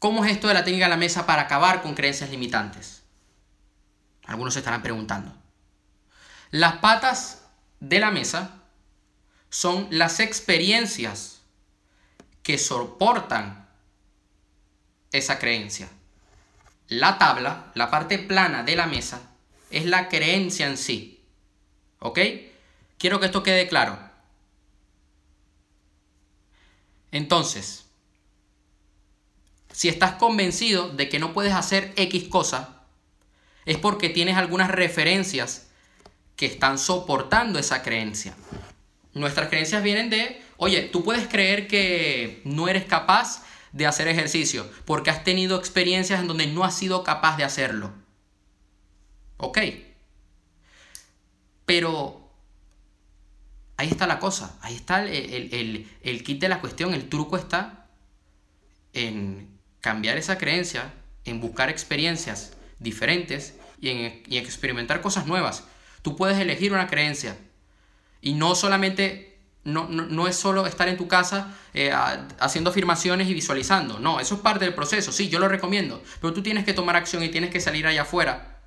¿Cómo 0.00 0.24
es 0.24 0.32
esto 0.32 0.48
de 0.48 0.54
la 0.54 0.64
técnica 0.64 0.86
de 0.86 0.90
la 0.90 0.96
mesa 0.96 1.24
para 1.24 1.42
acabar 1.42 1.82
con 1.82 1.94
creencias 1.94 2.30
limitantes? 2.30 3.04
Algunos 4.26 4.54
se 4.54 4.60
estarán 4.60 4.82
preguntando. 4.82 5.34
Las 6.50 6.76
patas 6.76 7.42
de 7.80 8.00
la 8.00 8.10
mesa 8.10 8.63
son 9.54 9.86
las 9.92 10.18
experiencias 10.18 11.40
que 12.42 12.58
soportan 12.58 13.68
esa 15.12 15.38
creencia. 15.38 15.88
La 16.88 17.18
tabla, 17.18 17.70
la 17.76 17.88
parte 17.88 18.18
plana 18.18 18.64
de 18.64 18.74
la 18.74 18.88
mesa, 18.88 19.30
es 19.70 19.84
la 19.84 20.08
creencia 20.08 20.66
en 20.66 20.76
sí. 20.76 21.22
¿Ok? 22.00 22.18
Quiero 22.98 23.20
que 23.20 23.26
esto 23.26 23.44
quede 23.44 23.68
claro. 23.68 23.96
Entonces, 27.12 27.84
si 29.72 29.88
estás 29.88 30.16
convencido 30.16 30.88
de 30.88 31.08
que 31.08 31.20
no 31.20 31.32
puedes 31.32 31.54
hacer 31.54 31.92
X 31.94 32.26
cosa, 32.28 32.82
es 33.66 33.78
porque 33.78 34.08
tienes 34.08 34.36
algunas 34.36 34.68
referencias 34.68 35.68
que 36.34 36.46
están 36.46 36.76
soportando 36.76 37.60
esa 37.60 37.84
creencia. 37.84 38.34
Nuestras 39.14 39.48
creencias 39.48 39.82
vienen 39.82 40.10
de, 40.10 40.42
oye, 40.56 40.82
tú 40.82 41.04
puedes 41.04 41.28
creer 41.28 41.68
que 41.68 42.42
no 42.44 42.68
eres 42.68 42.84
capaz 42.84 43.44
de 43.72 43.86
hacer 43.86 44.08
ejercicio 44.08 44.68
porque 44.84 45.10
has 45.10 45.24
tenido 45.24 45.56
experiencias 45.56 46.20
en 46.20 46.26
donde 46.26 46.46
no 46.48 46.64
has 46.64 46.76
sido 46.76 47.04
capaz 47.04 47.36
de 47.36 47.44
hacerlo. 47.44 47.92
Ok. 49.36 49.58
Pero 51.64 52.30
ahí 53.76 53.88
está 53.88 54.06
la 54.06 54.18
cosa, 54.18 54.58
ahí 54.62 54.74
está 54.74 55.02
el, 55.04 55.88
el, 56.02 56.24
kit 56.24 56.40
de 56.40 56.48
la 56.48 56.60
cuestión, 56.60 56.92
el 56.92 57.08
truco 57.08 57.36
está 57.36 57.86
en 58.92 59.58
cambiar 59.80 60.18
esa 60.18 60.38
creencia, 60.38 60.92
en 61.24 61.40
buscar 61.40 61.70
experiencias 61.70 62.56
diferentes 62.78 63.54
y 63.80 63.90
en, 63.90 64.22
y 64.26 64.38
experimentar 64.38 65.00
cosas 65.00 65.26
nuevas. 65.26 65.64
Tú 66.02 66.16
puedes 66.16 66.38
elegir 66.38 66.72
una 66.72 66.86
creencia 66.86 67.36
y 68.24 68.34
no 68.34 68.56
solamente, 68.56 69.38
no, 69.62 69.86
no, 69.88 70.26
es 70.26 70.34
solo 70.34 70.66
estar 70.66 70.88
en 70.88 70.96
tu 70.96 71.06
casa 71.06 71.56
eh, 71.74 71.92
haciendo 72.40 72.70
afirmaciones 72.70 73.28
y 73.28 73.34
visualizando. 73.34 74.00
No, 74.00 74.18
eso 74.18 74.34
es 74.34 74.40
parte 74.40 74.64
del 74.64 74.74
proceso. 74.74 75.12
Sí, 75.12 75.28
yo 75.28 75.38
lo 75.38 75.46
recomiendo. 75.46 76.02
Pero 76.20 76.34
tú 76.34 76.42
tienes 76.42 76.64
que 76.64 76.72
tomar 76.72 76.96
acción 76.96 77.22
y 77.22 77.28
tienes 77.28 77.50
que 77.50 77.60
salir 77.60 77.86
allá 77.86 78.02
afuera 78.02 78.58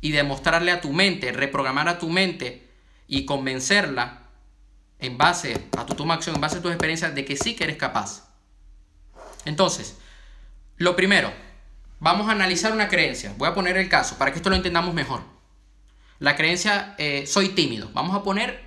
y 0.00 0.12
demostrarle 0.12 0.70
a 0.70 0.80
tu 0.80 0.92
mente, 0.92 1.32
reprogramar 1.32 1.88
a 1.88 1.98
tu 1.98 2.08
mente 2.08 2.68
y 3.08 3.24
convencerla 3.24 4.28
en 5.00 5.18
base 5.18 5.68
a 5.76 5.84
tu 5.84 5.94
toma 5.94 6.14
acción, 6.14 6.36
en 6.36 6.40
base 6.40 6.58
a 6.58 6.62
tus 6.62 6.70
experiencias, 6.70 7.14
de 7.14 7.24
que 7.24 7.36
sí 7.36 7.56
que 7.56 7.64
eres 7.64 7.76
capaz. 7.76 8.28
Entonces, 9.44 9.96
lo 10.76 10.94
primero, 10.94 11.32
Vamos 11.98 12.28
a 12.28 12.32
analizar 12.32 12.72
una 12.72 12.88
creencia. 12.88 13.34
Voy 13.38 13.48
a 13.48 13.54
poner 13.54 13.76
el 13.76 13.88
caso 13.88 14.18
para 14.18 14.30
que 14.30 14.38
esto 14.38 14.50
lo 14.50 14.56
entendamos 14.56 14.92
mejor. 14.94 15.22
La 16.18 16.36
creencia, 16.36 16.94
eh, 16.98 17.26
soy 17.26 17.50
tímido. 17.50 17.90
Vamos 17.92 18.14
a 18.14 18.22
poner 18.22 18.65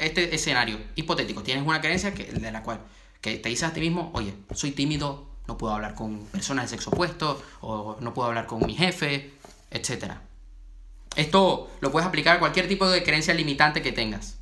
este 0.00 0.34
escenario 0.34 0.78
hipotético. 0.94 1.42
Tienes 1.42 1.66
una 1.66 1.80
creencia 1.80 2.14
que, 2.14 2.24
de 2.24 2.52
la 2.52 2.62
cual 2.62 2.80
que 3.20 3.36
te 3.36 3.48
dices 3.48 3.68
a 3.68 3.72
ti 3.72 3.80
mismo, 3.80 4.10
oye, 4.14 4.34
soy 4.54 4.72
tímido, 4.72 5.28
no 5.46 5.58
puedo 5.58 5.74
hablar 5.74 5.94
con 5.94 6.24
personas 6.26 6.64
de 6.64 6.76
sexo 6.76 6.90
opuesto, 6.90 7.42
o 7.60 7.96
no 8.00 8.14
puedo 8.14 8.28
hablar 8.28 8.46
con 8.46 8.64
mi 8.64 8.74
jefe, 8.74 9.32
etc. 9.70 10.14
Esto 11.16 11.70
lo 11.80 11.90
puedes 11.90 12.08
aplicar 12.08 12.36
a 12.36 12.38
cualquier 12.38 12.68
tipo 12.68 12.88
de 12.88 13.02
creencia 13.02 13.34
limitante 13.34 13.82
que 13.82 13.92
tengas. 13.92 14.36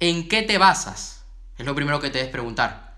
¿En 0.00 0.28
qué 0.28 0.42
te 0.42 0.58
basas? 0.58 1.24
Es 1.58 1.66
lo 1.66 1.74
primero 1.74 2.00
que 2.00 2.10
te 2.10 2.18
debes 2.18 2.32
preguntar. 2.32 2.96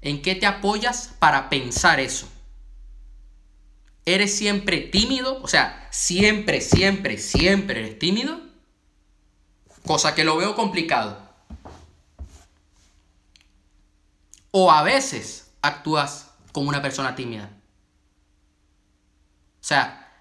¿En 0.00 0.22
qué 0.22 0.34
te 0.34 0.46
apoyas 0.46 1.14
para 1.18 1.48
pensar 1.48 2.00
eso? 2.00 2.28
¿Eres 4.04 4.36
siempre 4.36 4.78
tímido? 4.80 5.42
O 5.42 5.48
sea, 5.48 5.88
siempre, 5.90 6.60
siempre, 6.60 7.18
siempre 7.18 7.80
eres 7.80 7.98
tímido. 7.98 8.40
Cosa 9.86 10.14
que 10.14 10.24
lo 10.24 10.36
veo 10.36 10.54
complicado. 10.54 11.18
O 14.50 14.70
a 14.70 14.82
veces 14.82 15.50
actúas 15.62 16.30
como 16.52 16.68
una 16.68 16.82
persona 16.82 17.14
tímida. 17.14 17.50
O 19.60 19.64
sea, 19.66 20.12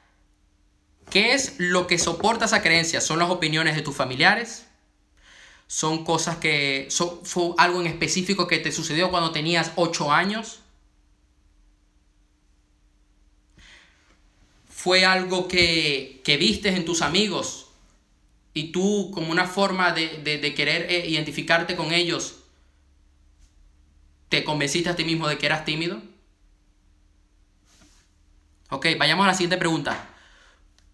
¿qué 1.10 1.34
es 1.34 1.56
lo 1.58 1.88
que 1.88 1.98
soporta 1.98 2.46
esa 2.46 2.62
creencia? 2.62 3.02
¿Son 3.02 3.20
las 3.20 3.30
opiniones 3.30 3.76
de 3.76 3.82
tus 3.82 3.96
familiares? 3.96 4.66
¿Son 5.68 6.04
cosas 6.04 6.38
que... 6.38 6.90
¿Fue 7.24 7.54
algo 7.58 7.82
en 7.82 7.88
específico 7.88 8.48
que 8.48 8.60
te 8.60 8.72
sucedió 8.72 9.10
cuando 9.10 9.32
tenías 9.32 9.72
8 9.76 10.12
años? 10.12 10.60
fue 14.86 15.04
algo 15.04 15.48
que, 15.48 16.22
que 16.24 16.38
vistes 16.38 16.76
en 16.76 16.86
tus 16.86 17.02
amigos 17.02 17.65
y 18.56 18.72
tú 18.72 19.12
como 19.14 19.32
una 19.32 19.46
forma 19.46 19.92
de, 19.92 20.54
querer 20.56 20.90
eh, 20.90 21.08
identificarte 21.08 21.76
con 21.76 21.92
ellos, 21.92 22.38
te 24.30 24.46
convenciste 24.46 24.90
a 24.90 24.96
ti 24.96 25.04
mismo 25.04 25.28
de 25.28 25.38
que 25.38 25.46
eras 25.46 25.66
tímido? 25.66 26.02
Ok, 28.70 28.88
vayamos 28.98 29.26
a 29.26 29.28
la 29.28 29.34
siguiente 29.34 29.58
pregunta. 29.58 30.08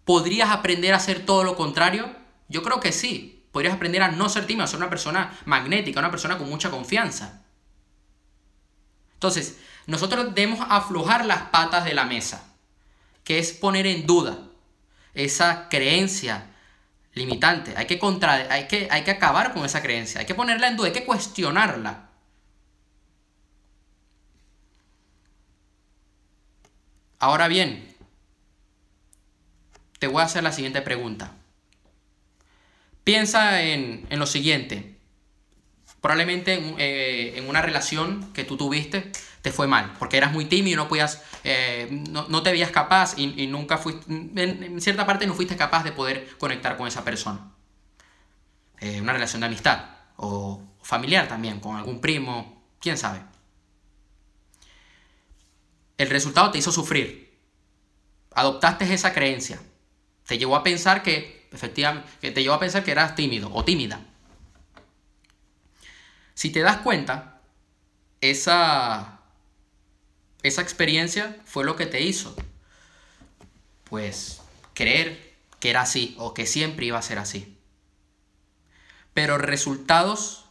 ¿Podrías 0.04 0.50
aprender 0.50 0.92
a 0.92 0.96
hacer 0.96 1.24
todo 1.24 1.44
lo 1.44 1.54
contrario? 1.54 2.14
Yo 2.48 2.64
creo 2.64 2.80
que 2.80 2.90
sí. 2.90 3.46
Podrías 3.52 3.74
aprender 3.74 4.02
a 4.02 4.10
no 4.10 4.28
ser 4.28 4.44
tímido, 4.44 4.64
a 4.64 4.68
ser 4.68 4.78
una 4.78 4.90
persona 4.90 5.38
magnética, 5.44 6.00
una 6.00 6.10
persona 6.10 6.38
con 6.38 6.48
mucha 6.48 6.70
confianza. 6.70 7.44
Entonces, 9.14 9.58
nosotros 9.86 10.34
debemos 10.34 10.66
aflojar 10.68 11.24
las 11.26 11.42
patas 11.42 11.84
de 11.84 11.94
la 11.94 12.04
mesa 12.04 12.52
que 13.22 13.38
es 13.38 13.52
poner 13.52 13.86
en 13.86 14.04
duda 14.04 14.48
esa 15.14 15.68
creencia 15.68 16.51
limitante. 17.14 17.74
Hay 17.76 17.86
que, 17.86 17.98
contra, 17.98 18.32
hay, 18.52 18.66
que, 18.66 18.88
hay 18.90 19.02
que 19.04 19.10
acabar 19.10 19.52
con 19.52 19.64
esa 19.64 19.82
creencia, 19.82 20.20
hay 20.20 20.26
que 20.26 20.34
ponerla 20.34 20.68
en 20.68 20.76
duda, 20.76 20.88
hay 20.88 20.92
que 20.92 21.04
cuestionarla. 21.04 22.08
Ahora 27.18 27.48
bien, 27.48 27.94
te 29.98 30.08
voy 30.08 30.22
a 30.22 30.24
hacer 30.24 30.42
la 30.42 30.52
siguiente 30.52 30.82
pregunta. 30.82 31.32
Piensa 33.04 33.62
en, 33.62 34.06
lo 34.10 34.26
siguiente. 34.26 34.96
Probablemente 36.00 36.54
en, 36.54 36.74
eh, 36.78 37.38
en 37.38 37.48
una 37.48 37.62
relación 37.62 38.32
que 38.32 38.42
tú 38.42 38.56
tuviste 38.56 39.12
te 39.42 39.50
fue 39.50 39.66
mal, 39.66 39.92
porque 39.98 40.16
eras 40.16 40.32
muy 40.32 40.44
tímido, 40.44 40.76
no 40.76 40.88
podías, 40.88 41.20
eh, 41.42 41.88
no, 41.90 42.42
te 42.44 42.52
veías 42.52 42.70
capaz 42.70 43.18
y, 43.18 43.48
nunca 43.48 43.76
fuiste, 43.76 44.04
en, 44.08 44.80
cierta 44.80 45.04
parte 45.04 45.26
no 45.26 45.34
fuiste 45.34 45.56
capaz 45.56 45.82
de 45.82 45.90
poder 45.90 46.38
conectar 46.38 46.76
con 46.76 46.86
esa 46.86 47.04
persona. 47.04 47.50
Eh, 48.78 49.00
una 49.00 49.12
relación 49.12 49.40
de 49.40 49.46
amistad 49.46 49.84
o 50.16 50.62
familiar 50.80 51.26
también, 51.26 51.58
con 51.58 51.76
algún 51.76 52.00
primo, 52.00 52.62
quién 52.80 52.96
sabe. 52.96 53.20
El 55.98 56.08
resultado 56.08 56.52
te 56.52 56.58
hizo 56.58 56.70
sufrir. 56.70 57.36
Adoptaste 58.34 58.92
esa 58.94 59.12
creencia. 59.12 59.60
Te 60.24 60.38
llevó 60.38 60.54
a 60.54 60.62
pensar 60.62 61.02
que, 61.02 61.48
efectivamente, 61.52 62.30
te 62.30 62.42
llevó 62.42 62.54
a 62.54 62.60
pensar 62.60 62.84
que 62.84 62.92
eras 62.92 63.16
tímido 63.16 63.52
o 63.52 63.64
tímida. 63.64 64.00
Si 66.34 66.50
te 66.50 66.60
das 66.60 66.78
cuenta, 66.78 67.40
esa 68.20 69.21
esa 70.42 70.62
experiencia 70.62 71.36
fue 71.44 71.64
lo 71.64 71.76
que 71.76 71.86
te 71.86 72.00
hizo 72.00 72.34
pues, 73.92 74.40
creer 74.72 75.34
que 75.60 75.68
era 75.68 75.82
así 75.82 76.16
o 76.18 76.32
que 76.32 76.46
siempre 76.46 76.86
iba 76.86 76.98
a 76.98 77.02
ser 77.02 77.18
así. 77.18 77.58
Pero 79.12 79.36
resultados, 79.36 80.46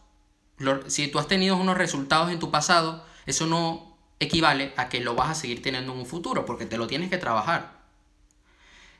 si 0.86 1.07
tú 1.07 1.17
has 1.17 1.27
tenido 1.27 1.57
unos 1.57 1.75
resultados 1.75 2.31
en 2.31 2.38
tu 2.38 2.51
pasado, 2.51 3.03
eso 3.25 3.48
no 3.48 3.98
equivale 4.19 4.74
a 4.77 4.89
que 4.89 5.00
lo 5.00 5.15
vas 5.15 5.31
a 5.31 5.33
seguir 5.33 5.63
teniendo 5.63 5.91
en 5.91 5.98
un 6.01 6.05
futuro, 6.05 6.45
porque 6.45 6.67
te 6.67 6.77
lo 6.77 6.86
tienes 6.86 7.10
que 7.10 7.17
trabajar. 7.17 7.81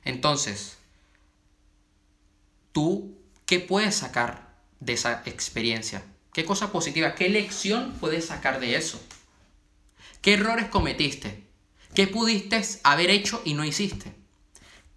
Entonces, 0.04 0.80
¿tú 2.72 3.16
qué 3.46 3.60
puedes 3.60 3.94
sacar 3.94 4.56
de 4.80 4.94
esa 4.94 5.22
experiencia? 5.28 6.04
¿Qué 6.34 6.46
cosa 6.46 6.72
positiva, 6.72 7.14
qué 7.14 7.30
lección 7.30 7.94
puedes 8.00 8.26
sacar 8.26 8.60
de 8.60 8.76
eso? 8.76 9.00
¿Qué 10.22 10.34
errores 10.36 10.68
cometiste? 10.68 11.48
¿Qué 11.96 12.08
pudiste 12.08 12.62
haber 12.84 13.10
hecho 13.10 13.42
y 13.44 13.54
no 13.54 13.66
hiciste? 13.66 14.14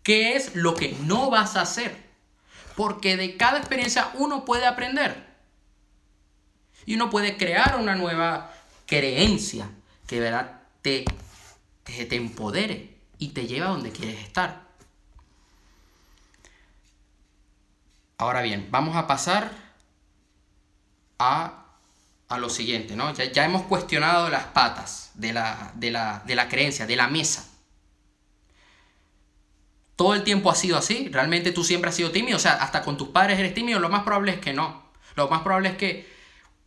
¿Qué 0.03 0.37
es 0.37 0.55
lo 0.55 0.75
que 0.75 0.95
no 1.03 1.31
vas 1.31 1.57
a 1.57 1.63
hacer? 1.63 1.97
Porque 2.77 3.17
de 3.17 3.37
cada 3.37 3.59
experiencia 3.59 4.11
uno 4.15 4.45
puede 4.45 4.67
aprender. 4.67 5.27
Y 6.87 6.95
uno 6.97 7.09
puede 7.09 7.37
crear 7.37 7.79
una 7.81 7.95
nueva 7.95 8.53
creencia 8.87 9.71
que 10.07 10.21
¿verdad? 10.21 10.61
Te, 10.83 11.05
te 11.85 12.17
empodere 12.17 12.99
y 13.19 13.29
te 13.29 13.47
lleva 13.47 13.67
a 13.67 13.71
donde 13.71 13.91
quieres 13.91 14.21
estar. 14.21 14.65
Ahora 18.19 18.43
bien, 18.43 18.69
vamos 18.71 18.97
a 18.97 19.07
pasar 19.07 19.51
a, 21.19 21.64
lo 22.39 22.51
siguiente, 22.51 22.97
¿no? 22.97 23.13
Ya, 23.15 23.45
hemos 23.45 23.63
cuestionado 23.63 24.29
las 24.29 24.47
patas 24.47 25.13
de 25.15 25.33
la, 25.33 25.73
de, 25.77 25.91
la, 25.91 26.23
de 26.27 26.35
la 26.35 26.49
creencia, 26.49 26.87
de 26.87 26.97
la 26.97 27.09
mesa. 27.09 27.49
¿Todo 29.97 30.15
el 30.15 30.25
tiempo 30.25 30.51
ha 30.51 30.55
sido 30.55 30.77
así? 30.77 31.09
¿Realmente 31.09 31.53
tú 31.53 31.63
siempre 31.63 31.91
has 31.91 31.97
sido 31.97 32.11
tímido? 32.11 32.37
O 32.37 32.41
sea, 32.41 32.55
hasta 32.55 32.83
con 32.83 32.97
tus 32.97 33.09
padres 33.09 33.39
eres 33.39 33.55
tímido, 33.55 33.79
lo 33.79 33.89
más 33.89 34.03
probable 34.03 34.33
es 34.33 34.39
que 34.41 34.53
no. 34.53 34.83
Lo 35.15 35.29
más 35.29 35.43
probable 35.43 35.71
es 35.71 35.77
que 35.77 36.13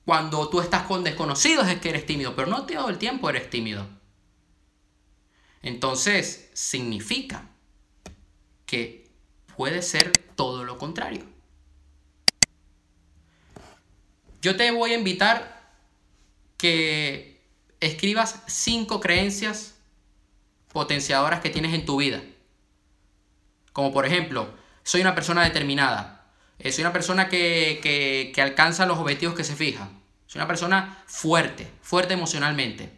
cuando 0.06 0.48
tú 0.50 0.62
estás 0.62 0.84
con 0.84 1.04
desconocidos 1.04 1.68
es 1.68 1.80
que 1.80 1.90
eres 1.90 2.06
tímido, 2.06 2.36
pero 2.36 2.48
no 2.48 2.66
todo 2.66 2.90
el 2.90 2.98
tiempo 2.98 3.30
eres 3.30 3.50
tímido. 3.50 3.86
Entonces, 5.62 6.50
significa 6.54 7.50
que 8.66 9.12
puede 9.58 9.82
ser 9.82 10.14
todo 10.36 10.64
lo 10.64 10.78
contrario. 10.78 11.37
Yo 14.42 14.56
te 14.56 14.72
voy 14.72 14.92
a 14.92 14.98
invitar 14.98 15.72
que 16.58 17.42
escribas 17.80 18.44
cinco 18.48 19.00
creencias 19.00 19.76
potenciadoras 20.72 21.42
que 21.42 21.50
tienes 21.50 21.74
en 21.74 21.86
tu 21.86 21.98
vida. 21.98 22.22
Como 23.74 23.92
por 23.92 24.06
ejemplo, 24.06 24.54
soy 24.84 25.02
una 25.02 25.16
persona 25.16 25.44
determinada. 25.44 26.32
Eh, 26.60 26.72
soy 26.72 26.84
una 26.84 26.94
persona 26.94 27.30
que, 27.30 27.80
que 28.34 28.42
alcanza 28.42 28.86
los 28.86 28.98
objetivos 28.98 29.36
que 29.36 29.44
se 29.44 29.56
fija. 29.56 29.90
Soy 30.28 30.40
una 30.40 30.48
persona 30.48 31.04
fuerte, 31.08 31.68
fuerte 31.82 32.14
emocionalmente. 32.14 32.92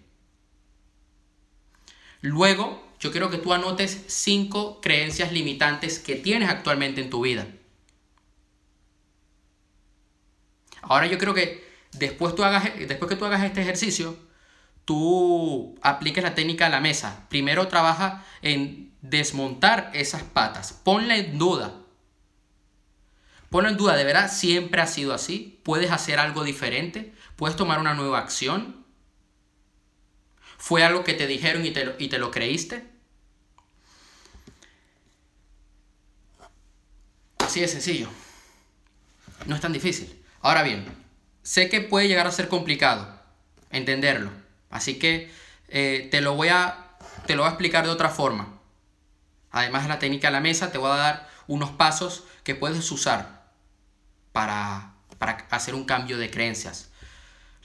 Luego, 2.21 2.85
yo 2.99 3.11
quiero 3.11 3.29
que 3.29 3.37
tú 3.37 3.53
anotes 3.53 4.03
cinco 4.07 4.81
creencias 4.81 5.31
limitantes 5.31 5.99
que 5.99 6.15
tienes 6.15 6.49
actualmente 6.49 7.01
en 7.01 7.09
tu 7.09 7.21
vida. 7.21 7.47
Ahora 10.89 11.05
yo 11.05 11.19
creo 11.19 11.35
que 11.35 11.63
después, 11.93 12.35
tú 12.35 12.43
hagas, 12.43 12.63
después 12.87 13.07
que 13.07 13.15
tú 13.15 13.23
hagas 13.23 13.43
este 13.43 13.61
ejercicio, 13.61 14.17
tú 14.85 15.77
apliques 15.83 16.23
la 16.23 16.33
técnica 16.33 16.65
de 16.65 16.71
la 16.71 16.81
mesa. 16.81 17.27
Primero 17.29 17.67
trabaja 17.67 18.25
en 18.41 18.91
desmontar 19.01 19.91
esas 19.93 20.23
patas. 20.23 20.73
Ponla 20.73 21.15
en 21.15 21.37
duda. 21.37 21.75
Ponla 23.51 23.69
en 23.69 23.77
duda, 23.77 23.95
¿de 23.95 24.03
verdad 24.03 24.31
siempre 24.31 24.81
ha 24.81 24.87
sido 24.87 25.13
así? 25.13 25.61
¿Puedes 25.63 25.91
hacer 25.91 26.19
algo 26.19 26.43
diferente? 26.43 27.13
¿Puedes 27.35 27.55
tomar 27.55 27.79
una 27.79 27.93
nueva 27.93 28.17
acción? 28.17 28.83
¿Fue 30.57 30.83
algo 30.83 31.03
que 31.03 31.13
te 31.13 31.27
dijeron 31.27 31.65
y 31.67 31.71
te, 31.71 31.95
y 31.99 32.09
te 32.09 32.17
lo 32.17 32.31
creíste? 32.31 32.83
Así 37.37 37.61
de 37.61 37.67
sencillo. 37.67 38.09
No 39.45 39.53
es 39.53 39.61
tan 39.61 39.73
difícil. 39.73 40.18
Ahora 40.41 40.63
bien, 40.63 40.85
sé 41.43 41.69
que 41.69 41.81
puede 41.81 42.07
llegar 42.07 42.27
a 42.27 42.31
ser 42.31 42.47
complicado 42.47 43.19
entenderlo. 43.71 44.31
Así 44.69 44.99
que 44.99 45.31
eh, 45.67 46.07
te, 46.11 46.21
lo 46.21 46.35
voy 46.35 46.49
a, 46.49 46.95
te 47.25 47.35
lo 47.35 47.43
voy 47.43 47.47
a 47.47 47.53
explicar 47.53 47.85
de 47.85 47.91
otra 47.91 48.09
forma. 48.09 48.59
Además 49.51 49.83
de 49.83 49.89
la 49.89 49.99
técnica 49.99 50.27
de 50.27 50.33
la 50.33 50.41
mesa, 50.41 50.71
te 50.71 50.77
voy 50.77 50.91
a 50.91 50.95
dar 50.95 51.29
unos 51.47 51.71
pasos 51.71 52.23
que 52.43 52.55
puedes 52.55 52.89
usar 52.91 53.43
para, 54.31 54.93
para 55.17 55.47
hacer 55.49 55.75
un 55.75 55.85
cambio 55.85 56.17
de 56.17 56.29
creencias. 56.29 56.89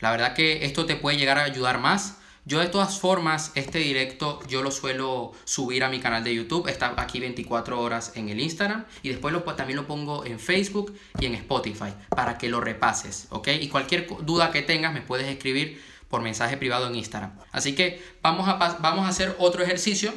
La 0.00 0.10
verdad 0.10 0.34
que 0.34 0.64
esto 0.64 0.86
te 0.86 0.96
puede 0.96 1.18
llegar 1.18 1.38
a 1.38 1.44
ayudar 1.44 1.78
más 1.78 2.18
yo 2.46 2.60
de 2.60 2.66
todas 2.66 2.98
formas, 2.98 3.52
este 3.54 3.78
directo 3.78 4.40
yo 4.48 4.62
lo 4.62 4.70
suelo 4.70 5.32
subir 5.44 5.82
a 5.82 5.88
mi 5.88 5.98
canal 6.00 6.22
de 6.22 6.34
YouTube, 6.34 6.68
está 6.68 6.94
aquí 6.98 7.18
24 7.20 7.80
horas 7.80 8.12
en 8.16 8.28
el 8.28 8.38
Instagram 8.40 8.84
y 9.02 9.08
después 9.08 9.32
lo, 9.32 9.42
también 9.42 9.76
lo 9.76 9.86
pongo 9.86 10.26
en 10.26 10.38
Facebook 10.38 10.94
y 11.18 11.26
en 11.26 11.34
Spotify 11.36 11.94
para 12.10 12.36
que 12.36 12.48
lo 12.48 12.60
repases, 12.60 13.28
¿ok? 13.30 13.48
Y 13.60 13.68
cualquier 13.68 14.06
duda 14.22 14.50
que 14.50 14.62
tengas 14.62 14.92
me 14.92 15.00
puedes 15.00 15.26
escribir 15.26 15.82
por 16.08 16.20
mensaje 16.20 16.56
privado 16.56 16.86
en 16.86 16.96
Instagram. 16.96 17.32
Así 17.50 17.74
que 17.74 18.02
vamos 18.22 18.46
a, 18.46 18.54
vamos 18.54 19.06
a 19.06 19.08
hacer 19.08 19.34
otro 19.38 19.62
ejercicio 19.62 20.12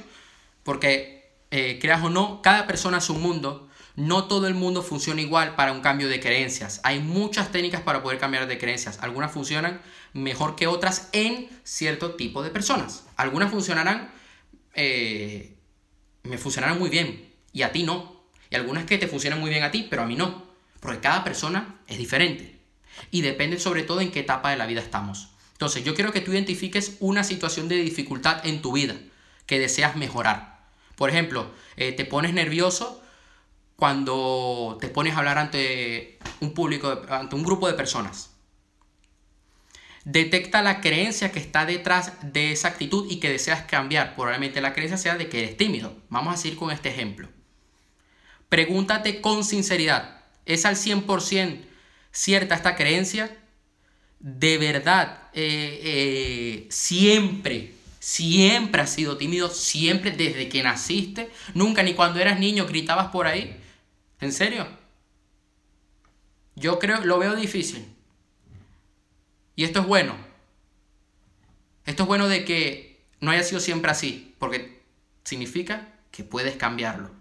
porque, 0.64 1.32
eh, 1.50 1.80
creas 1.80 2.04
o 2.04 2.10
no, 2.10 2.42
cada 2.42 2.68
persona 2.68 2.98
es 2.98 3.10
un 3.10 3.22
mundo 3.22 3.67
no 3.98 4.26
todo 4.26 4.46
el 4.48 4.54
mundo 4.54 4.84
funciona 4.84 5.22
igual 5.22 5.56
para 5.56 5.72
un 5.72 5.82
cambio 5.82 6.08
de 6.08 6.20
creencias. 6.20 6.80
Hay 6.84 7.00
muchas 7.00 7.52
técnicas 7.52 7.82
para 7.82 8.04
poder 8.04 8.20
cambiar 8.20 8.48
de 8.48 8.60
creencias. 8.60 9.00
Algunas 9.02 9.32
funcionan 9.32 9.82
mejor 10.14 10.56
que 10.56 10.68
otras 10.68 11.10
en 11.14 11.50
cierto 11.64 12.14
tipo 12.14 12.44
de 12.44 12.52
personas. 12.52 13.06
Algunas 13.16 13.50
funcionarán, 13.50 14.12
eh, 14.76 15.56
me 16.22 16.38
funcionarán 16.38 16.78
muy 16.78 16.92
bien 16.92 17.34
y 17.52 17.64
a 17.64 17.72
ti 17.72 17.82
no. 17.82 18.22
Y 18.52 18.56
algunas 18.56 18.86
que 18.86 19.00
te 19.00 19.08
funcionan 19.08 19.40
muy 19.40 19.50
bien 19.50 19.64
a 19.64 19.72
ti, 19.72 19.88
pero 19.90 20.04
a 20.04 20.06
mí 20.06 20.16
no. 20.16 20.46
Porque 20.80 21.00
cada 21.00 21.24
persona 21.24 21.80
es 21.88 21.98
diferente. 21.98 22.56
Y 23.10 23.22
depende 23.22 23.60
sobre 23.60 23.82
todo 23.82 24.02
en 24.02 24.12
qué 24.12 24.20
etapa 24.20 24.52
de 24.52 24.58
la 24.58 24.68
vida 24.68 24.82
estamos. 24.82 25.30
Entonces, 25.54 25.84
yo 25.84 25.96
quiero 25.96 26.12
que 26.12 26.22
tú 26.22 26.34
identifiques 26.34 26.98
una 27.00 27.24
situación 27.24 27.68
de 27.68 27.78
dificultad 27.78 28.46
en 28.46 28.62
tu 28.62 28.74
vida 28.74 28.96
que 29.48 29.58
deseas 29.58 29.96
mejorar. 29.96 30.60
Por 30.96 31.10
ejemplo, 31.10 31.50
eh, 31.78 31.94
te 31.94 32.06
pones 32.06 32.34
nervioso 32.34 33.04
cuando 33.78 34.78
te 34.82 34.90
pones 34.90 35.16
a 35.16 35.20
hablar 35.20 35.38
ante 35.38 36.18
un 36.42 36.54
público, 36.54 37.04
ante 37.10 37.36
un 37.36 37.44
grupo 37.44 37.68
de 37.68 37.76
personas. 37.76 38.32
Detecta 40.04 40.62
la 40.62 40.82
creencia 40.82 41.32
que 41.32 41.40
está 41.40 41.66
detrás 41.66 42.14
de 42.22 42.52
esa 42.52 42.70
actitud 42.70 43.06
y 43.10 43.20
que 43.20 43.30
deseas 43.30 43.64
cambiar. 43.64 44.16
Probablemente 44.16 44.62
la 44.62 44.74
creencia 44.74 44.98
sea 44.98 45.16
de 45.16 45.30
que 45.30 45.44
eres 45.44 45.58
tímido. 45.58 45.96
Vamos 46.10 46.34
a 46.34 46.38
seguir 46.38 46.58
con 46.58 46.72
este 46.72 46.90
ejemplo. 46.90 47.30
Pregúntate 48.50 49.22
con 49.22 49.44
sinceridad, 49.44 50.22
¿es 50.46 50.66
al 50.66 50.76
100% 50.76 51.66
cierta 52.12 52.56
esta 52.56 52.76
creencia? 52.76 53.38
¿De 54.20 54.58
verdad 54.58 55.30
eh, 55.34 55.82
eh, 55.84 56.68
siempre 56.72 57.74
siempre 58.00 58.82
has 58.82 58.94
sido 58.94 59.18
tímido, 59.18 59.50
siempre 59.50 60.12
desde 60.12 60.48
que 60.48 60.64
naciste, 60.64 61.30
nunca 61.54 61.84
ni 61.84 61.94
cuando 61.94 62.22
eras 62.22 62.40
niño 62.40 62.66
gritabas 62.66 63.08
por 63.08 63.28
ahí. 63.28 63.58
¿En 64.20 64.32
serio? 64.32 64.68
Yo 66.56 66.80
creo, 66.80 67.04
lo 67.06 67.20
veo 67.20 67.36
difícil. 67.36 67.94
Y 69.56 69.64
esto 69.64 69.82
es 69.82 69.86
bueno. 69.86 70.16
Esto 71.86 72.04
es 72.04 72.08
bueno 72.08 72.28
de 72.28 72.46
que 72.46 73.06
no 73.20 73.32
haya 73.32 73.44
sido 73.44 73.60
siempre 73.60 73.92
así, 73.92 74.36
porque 74.40 74.82
significa 75.24 75.88
que 76.12 76.24
puedes 76.24 76.56
cambiarlo. 76.56 77.12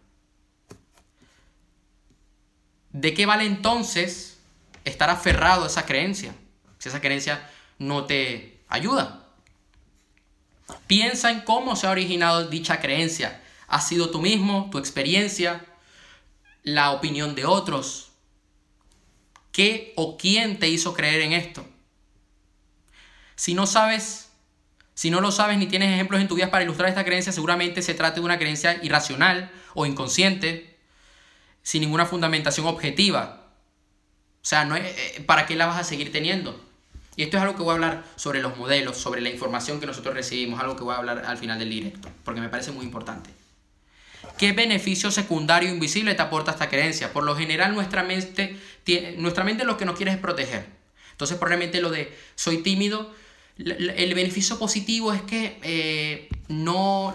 ¿De 2.90 3.12
qué 3.12 3.26
vale 3.26 3.44
entonces 3.44 4.38
estar 4.84 5.10
aferrado 5.10 5.64
a 5.64 5.66
esa 5.66 5.84
creencia? 5.84 6.34
Si 6.78 6.88
esa 6.88 7.00
creencia 7.00 7.50
no 7.78 8.06
te 8.06 8.60
ayuda. 8.68 9.26
Piensa 10.86 11.30
en 11.30 11.40
cómo 11.42 11.76
se 11.76 11.86
ha 11.86 11.90
originado 11.90 12.48
dicha 12.48 12.80
creencia. 12.80 13.42
¿Ha 13.68 13.80
sido 13.80 14.10
tú 14.10 14.20
mismo, 14.20 14.68
tu 14.70 14.78
experiencia, 14.78 15.64
la 16.66 16.90
opinión 16.90 17.36
de 17.36 17.44
otros. 17.46 18.10
¿Qué 19.52 19.92
o 19.94 20.18
quién 20.18 20.58
te 20.58 20.68
hizo 20.68 20.94
creer 20.94 21.22
en 21.22 21.32
esto? 21.32 21.64
Si 23.36 23.54
no 23.54 23.66
sabes, 23.66 24.32
si 24.92 25.10
no 25.10 25.20
lo 25.20 25.30
sabes 25.30 25.58
ni 25.58 25.66
tienes 25.66 25.92
ejemplos 25.92 26.20
en 26.20 26.26
tu 26.26 26.34
vida 26.34 26.50
para 26.50 26.64
ilustrar 26.64 26.88
esta 26.88 27.04
creencia, 27.04 27.32
seguramente 27.32 27.82
se 27.82 27.94
trata 27.94 28.16
de 28.16 28.26
una 28.26 28.38
creencia 28.38 28.82
irracional 28.82 29.50
o 29.74 29.86
inconsciente, 29.86 30.76
sin 31.62 31.82
ninguna 31.82 32.04
fundamentación 32.04 32.66
objetiva. 32.66 33.46
O 34.42 34.44
sea, 34.44 34.64
no 34.64 34.76
eh, 34.76 35.22
¿para 35.24 35.46
qué 35.46 35.54
la 35.54 35.66
vas 35.66 35.78
a 35.78 35.84
seguir 35.84 36.10
teniendo? 36.10 36.60
Y 37.14 37.22
esto 37.22 37.36
es 37.36 37.44
algo 37.44 37.54
que 37.54 37.62
voy 37.62 37.70
a 37.70 37.74
hablar 37.74 38.04
sobre 38.16 38.42
los 38.42 38.56
modelos, 38.58 38.96
sobre 38.96 39.20
la 39.20 39.30
información 39.30 39.78
que 39.78 39.86
nosotros 39.86 40.14
recibimos, 40.14 40.58
algo 40.58 40.74
que 40.74 40.82
voy 40.82 40.94
a 40.94 40.98
hablar 40.98 41.24
al 41.26 41.38
final 41.38 41.60
del 41.60 41.70
directo, 41.70 42.08
porque 42.24 42.40
me 42.40 42.48
parece 42.48 42.72
muy 42.72 42.84
importante. 42.84 43.45
¿Qué 44.38 44.52
beneficio 44.52 45.10
secundario 45.10 45.70
invisible 45.70 46.14
te 46.14 46.22
aporta 46.22 46.50
esta 46.50 46.68
creencia? 46.68 47.12
Por 47.12 47.24
lo 47.24 47.36
general 47.36 47.74
nuestra 47.74 48.02
mente, 48.02 48.56
nuestra 49.16 49.44
mente 49.44 49.64
lo 49.64 49.76
que 49.76 49.84
nos 49.84 49.96
quiere 49.96 50.12
es 50.12 50.18
proteger. 50.18 50.66
Entonces 51.12 51.38
probablemente 51.38 51.80
lo 51.80 51.90
de 51.90 52.14
soy 52.34 52.58
tímido, 52.58 53.14
el 53.58 54.14
beneficio 54.14 54.58
positivo 54.58 55.12
es 55.12 55.22
que 55.22 55.58
eh, 55.62 56.28
no, 56.48 57.14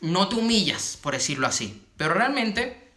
no 0.00 0.28
te 0.28 0.36
humillas, 0.36 0.98
por 1.02 1.12
decirlo 1.12 1.46
así. 1.46 1.82
Pero 1.98 2.14
realmente, 2.14 2.90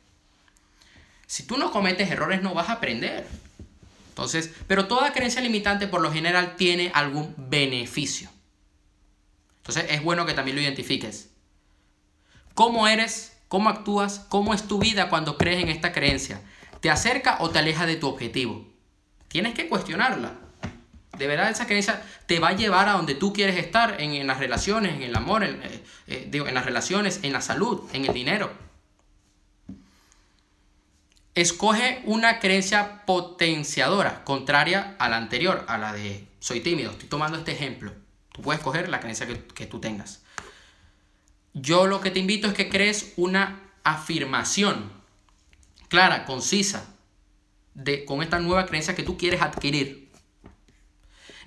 si 1.28 1.44
tú 1.44 1.58
no 1.58 1.72
cometes 1.72 2.10
errores 2.10 2.42
no 2.42 2.54
vas 2.54 2.70
a 2.70 2.74
aprender. 2.74 3.28
Entonces, 4.10 4.52
pero 4.68 4.88
toda 4.88 5.14
creencia 5.14 5.42
limitante 5.42 5.88
por 5.88 6.02
lo 6.02 6.12
general 6.12 6.56
tiene 6.56 6.92
algún 6.94 7.34
beneficio. 7.38 8.30
Entonces 9.58 9.86
es 9.90 10.02
bueno 10.02 10.26
que 10.26 10.34
también 10.34 10.56
lo 10.56 10.62
identifiques. 10.62 11.30
¿Cómo 12.54 12.88
eres? 12.88 13.34
¿Cómo 13.50 13.70
actúas? 13.70 14.26
¿Cómo 14.30 14.54
es 14.54 14.68
tu 14.68 14.78
vida 14.78 15.10
cuando 15.10 15.36
crees 15.38 15.64
en 15.64 15.70
esta 15.70 15.92
creencia? 15.92 16.40
¿Te 16.82 16.92
acerca 16.92 17.38
o 17.42 17.50
te 17.50 17.58
aleja 17.58 17.88
de 17.88 17.96
tu 17.96 18.08
objetivo? 18.08 18.66
Tienes 19.28 19.56
que 19.56 19.68
cuestionarla. 19.68 20.34
De 21.18 21.28
verdad 21.28 21.50
esa 21.50 21.66
creencia 21.66 22.02
te 22.28 22.40
va 22.40 22.50
a 22.50 22.56
llevar 22.56 22.88
a 22.88 22.94
donde 22.94 23.16
tú 23.16 23.34
quieres 23.34 23.58
estar, 23.58 24.00
en, 24.00 24.26
las 24.28 24.38
relaciones, 24.38 24.94
en 24.94 25.02
el 25.02 25.16
amor, 25.16 25.44
en, 25.44 25.62
eh, 25.64 25.84
eh, 26.08 26.30
en 26.32 26.54
las 26.54 26.64
relaciones, 26.64 27.22
en 27.24 27.34
la 27.34 27.42
salud, 27.42 27.82
en 27.92 28.06
el 28.06 28.14
dinero. 28.14 28.52
Escoge 31.34 32.04
una 32.06 32.40
creencia 32.40 33.04
potenciadora, 33.08 34.24
contraria 34.26 34.96
a 35.00 35.10
la 35.10 35.18
anterior, 35.18 35.66
a 35.68 35.80
la 35.80 35.92
de 35.92 36.28
soy 36.40 36.62
tímido. 36.62 36.92
Estoy 36.92 37.10
tomando 37.10 37.40
este 37.40 37.52
ejemplo. 37.52 37.94
Tú 38.32 38.44
puedes 38.44 38.60
escoger 38.60 38.90
la 38.90 39.00
creencia 39.00 39.26
que, 39.26 39.44
que 39.44 39.66
tú 39.66 39.80
tengas. 39.80 40.22
Yo 41.54 41.88
lo 41.88 42.02
que 42.02 42.12
te 42.12 42.20
invito 42.20 42.48
es 42.48 42.54
que 42.54 42.70
crees 42.70 43.14
una 43.18 43.62
afirmación 43.84 44.92
clara, 45.88 46.26
concisa, 46.26 46.96
de, 47.74 48.06
con 48.06 48.22
esta 48.22 48.40
nueva 48.40 48.66
creencia 48.66 48.96
que 48.96 49.04
tú 49.04 49.18
quieres 49.18 49.42
adquirir. 49.42 50.10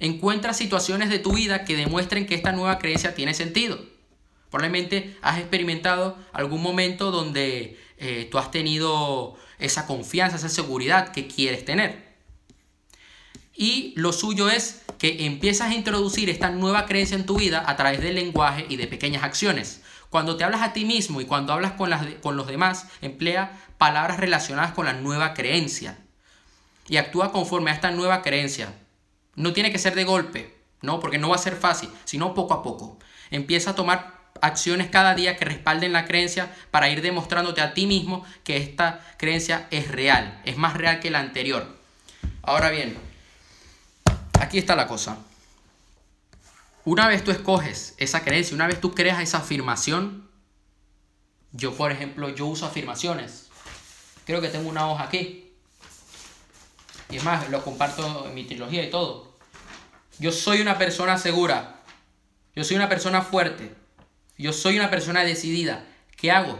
Encuentra 0.00 0.52
situaciones 0.52 1.10
de 1.10 1.18
tu 1.18 1.32
vida 1.32 1.64
que 1.64 1.76
demuestren 1.76 2.26
que 2.26 2.34
esta 2.34 2.52
nueva 2.52 2.78
creencia 2.78 3.14
tiene 3.14 3.34
sentido. 3.34 3.78
Probablemente 4.50 5.16
has 5.22 5.38
experimentado 5.38 6.18
algún 6.32 6.60
momento 6.60 7.10
donde 7.10 7.78
eh, 7.98 8.28
tú 8.30 8.38
has 8.38 8.50
tenido 8.50 9.36
esa 9.58 9.86
confianza, 9.86 10.36
esa 10.36 10.48
seguridad 10.48 11.12
que 11.12 11.28
quieres 11.28 11.64
tener. 11.64 12.12
Y 13.54 13.92
lo 13.96 14.12
suyo 14.12 14.50
es 14.50 14.82
que 14.98 15.24
empiezas 15.24 15.70
a 15.70 15.74
introducir 15.74 16.28
esta 16.30 16.50
nueva 16.50 16.86
creencia 16.86 17.16
en 17.16 17.26
tu 17.26 17.38
vida 17.38 17.62
a 17.66 17.76
través 17.76 18.00
del 18.00 18.16
lenguaje 18.16 18.66
y 18.68 18.76
de 18.76 18.88
pequeñas 18.88 19.22
acciones. 19.22 19.81
Cuando 20.12 20.36
te 20.36 20.44
hablas 20.44 20.60
a 20.60 20.74
ti 20.74 20.84
mismo 20.84 21.22
y 21.22 21.24
cuando 21.24 21.54
hablas 21.54 21.72
con, 21.72 22.36
los 22.36 22.46
demás, 22.46 22.86
emplea 23.00 23.58
palabras 23.78 24.20
relacionadas 24.20 24.72
con 24.72 24.84
la 24.84 24.92
nueva 24.92 25.32
creencia. 25.32 25.96
Y 26.86 26.98
actúa 26.98 27.32
conforme 27.32 27.70
a 27.70 27.74
esta 27.74 27.92
nueva 27.92 28.20
creencia. 28.20 28.74
No 29.36 29.54
tiene 29.54 29.72
que 29.72 29.78
ser 29.78 29.94
de 29.94 30.04
golpe, 30.04 30.54
no, 30.82 31.00
porque 31.00 31.16
no 31.16 31.30
va 31.30 31.36
a 31.36 31.38
ser 31.38 31.56
fácil, 31.56 31.88
sino 32.04 32.34
poco 32.34 32.52
a 32.52 32.62
poco. 32.62 32.98
Empieza 33.30 33.70
a 33.70 33.74
tomar 33.74 34.12
acciones 34.42 34.90
cada 34.90 35.14
día 35.14 35.38
que 35.38 35.46
respalden 35.46 35.94
la 35.94 36.04
creencia 36.04 36.54
para 36.70 36.90
ir 36.90 37.00
demostrándote 37.00 37.62
a 37.62 37.72
ti 37.72 37.86
mismo 37.86 38.22
que 38.44 38.58
esta 38.58 39.00
creencia 39.16 39.66
es 39.70 39.88
real, 39.90 40.42
es 40.44 40.58
más 40.58 40.74
real 40.74 41.00
que 41.00 41.10
la 41.10 41.20
anterior. 41.20 41.74
Ahora 42.42 42.68
bien, 42.68 42.98
aquí 44.38 44.58
está 44.58 44.76
la 44.76 44.86
cosa. 44.86 45.16
Una 46.84 47.06
vez 47.06 47.22
tú 47.22 47.30
escoges 47.30 47.94
esa 47.98 48.24
creencia, 48.24 48.54
una 48.56 48.66
vez 48.66 48.80
tú 48.80 48.92
creas 48.92 49.20
esa 49.20 49.38
afirmación, 49.38 50.28
yo 51.52 51.74
por 51.74 51.92
ejemplo, 51.92 52.28
yo 52.30 52.46
uso 52.46 52.66
afirmaciones. 52.66 53.50
Creo 54.24 54.40
que 54.40 54.48
tengo 54.48 54.68
una 54.68 54.88
hoja 54.88 55.04
aquí. 55.04 55.52
Y 57.10 57.16
es 57.16 57.24
más, 57.24 57.48
lo 57.50 57.62
comparto 57.62 58.26
en 58.26 58.34
mi 58.34 58.44
trilogía 58.44 58.82
y 58.82 58.90
todo. 58.90 59.36
Yo 60.18 60.32
soy 60.32 60.60
una 60.60 60.78
persona 60.78 61.18
segura. 61.18 61.82
Yo 62.56 62.64
soy 62.64 62.76
una 62.76 62.88
persona 62.88 63.22
fuerte. 63.22 63.74
Yo 64.38 64.52
soy 64.52 64.76
una 64.76 64.90
persona 64.90 65.24
decidida. 65.24 65.86
¿Qué 66.16 66.32
hago? 66.32 66.58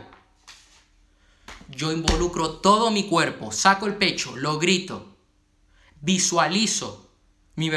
Yo 1.68 1.90
involucro 1.90 2.58
todo 2.58 2.90
mi 2.90 3.08
cuerpo, 3.08 3.50
saco 3.50 3.86
el 3.86 3.94
pecho, 3.94 4.36
lo 4.36 4.58
grito, 4.58 5.16
visualizo 6.00 7.10
mi, 7.56 7.70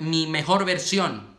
mi 0.00 0.26
mejor 0.26 0.64
versión. 0.64 1.33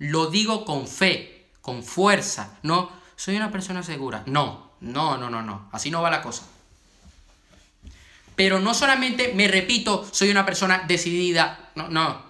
Lo 0.00 0.28
digo 0.28 0.64
con 0.64 0.88
fe, 0.88 1.50
con 1.60 1.84
fuerza. 1.84 2.58
No, 2.62 2.90
soy 3.16 3.36
una 3.36 3.52
persona 3.52 3.82
segura. 3.82 4.22
No, 4.24 4.72
no, 4.80 5.18
no, 5.18 5.28
no, 5.28 5.42
no. 5.42 5.68
Así 5.72 5.90
no 5.90 6.00
va 6.00 6.10
la 6.10 6.22
cosa. 6.22 6.46
Pero 8.34 8.60
no 8.60 8.72
solamente 8.72 9.34
me 9.34 9.46
repito, 9.46 10.08
soy 10.10 10.30
una 10.30 10.46
persona 10.46 10.84
decidida, 10.88 11.70
no, 11.74 11.88
no. 11.88 12.24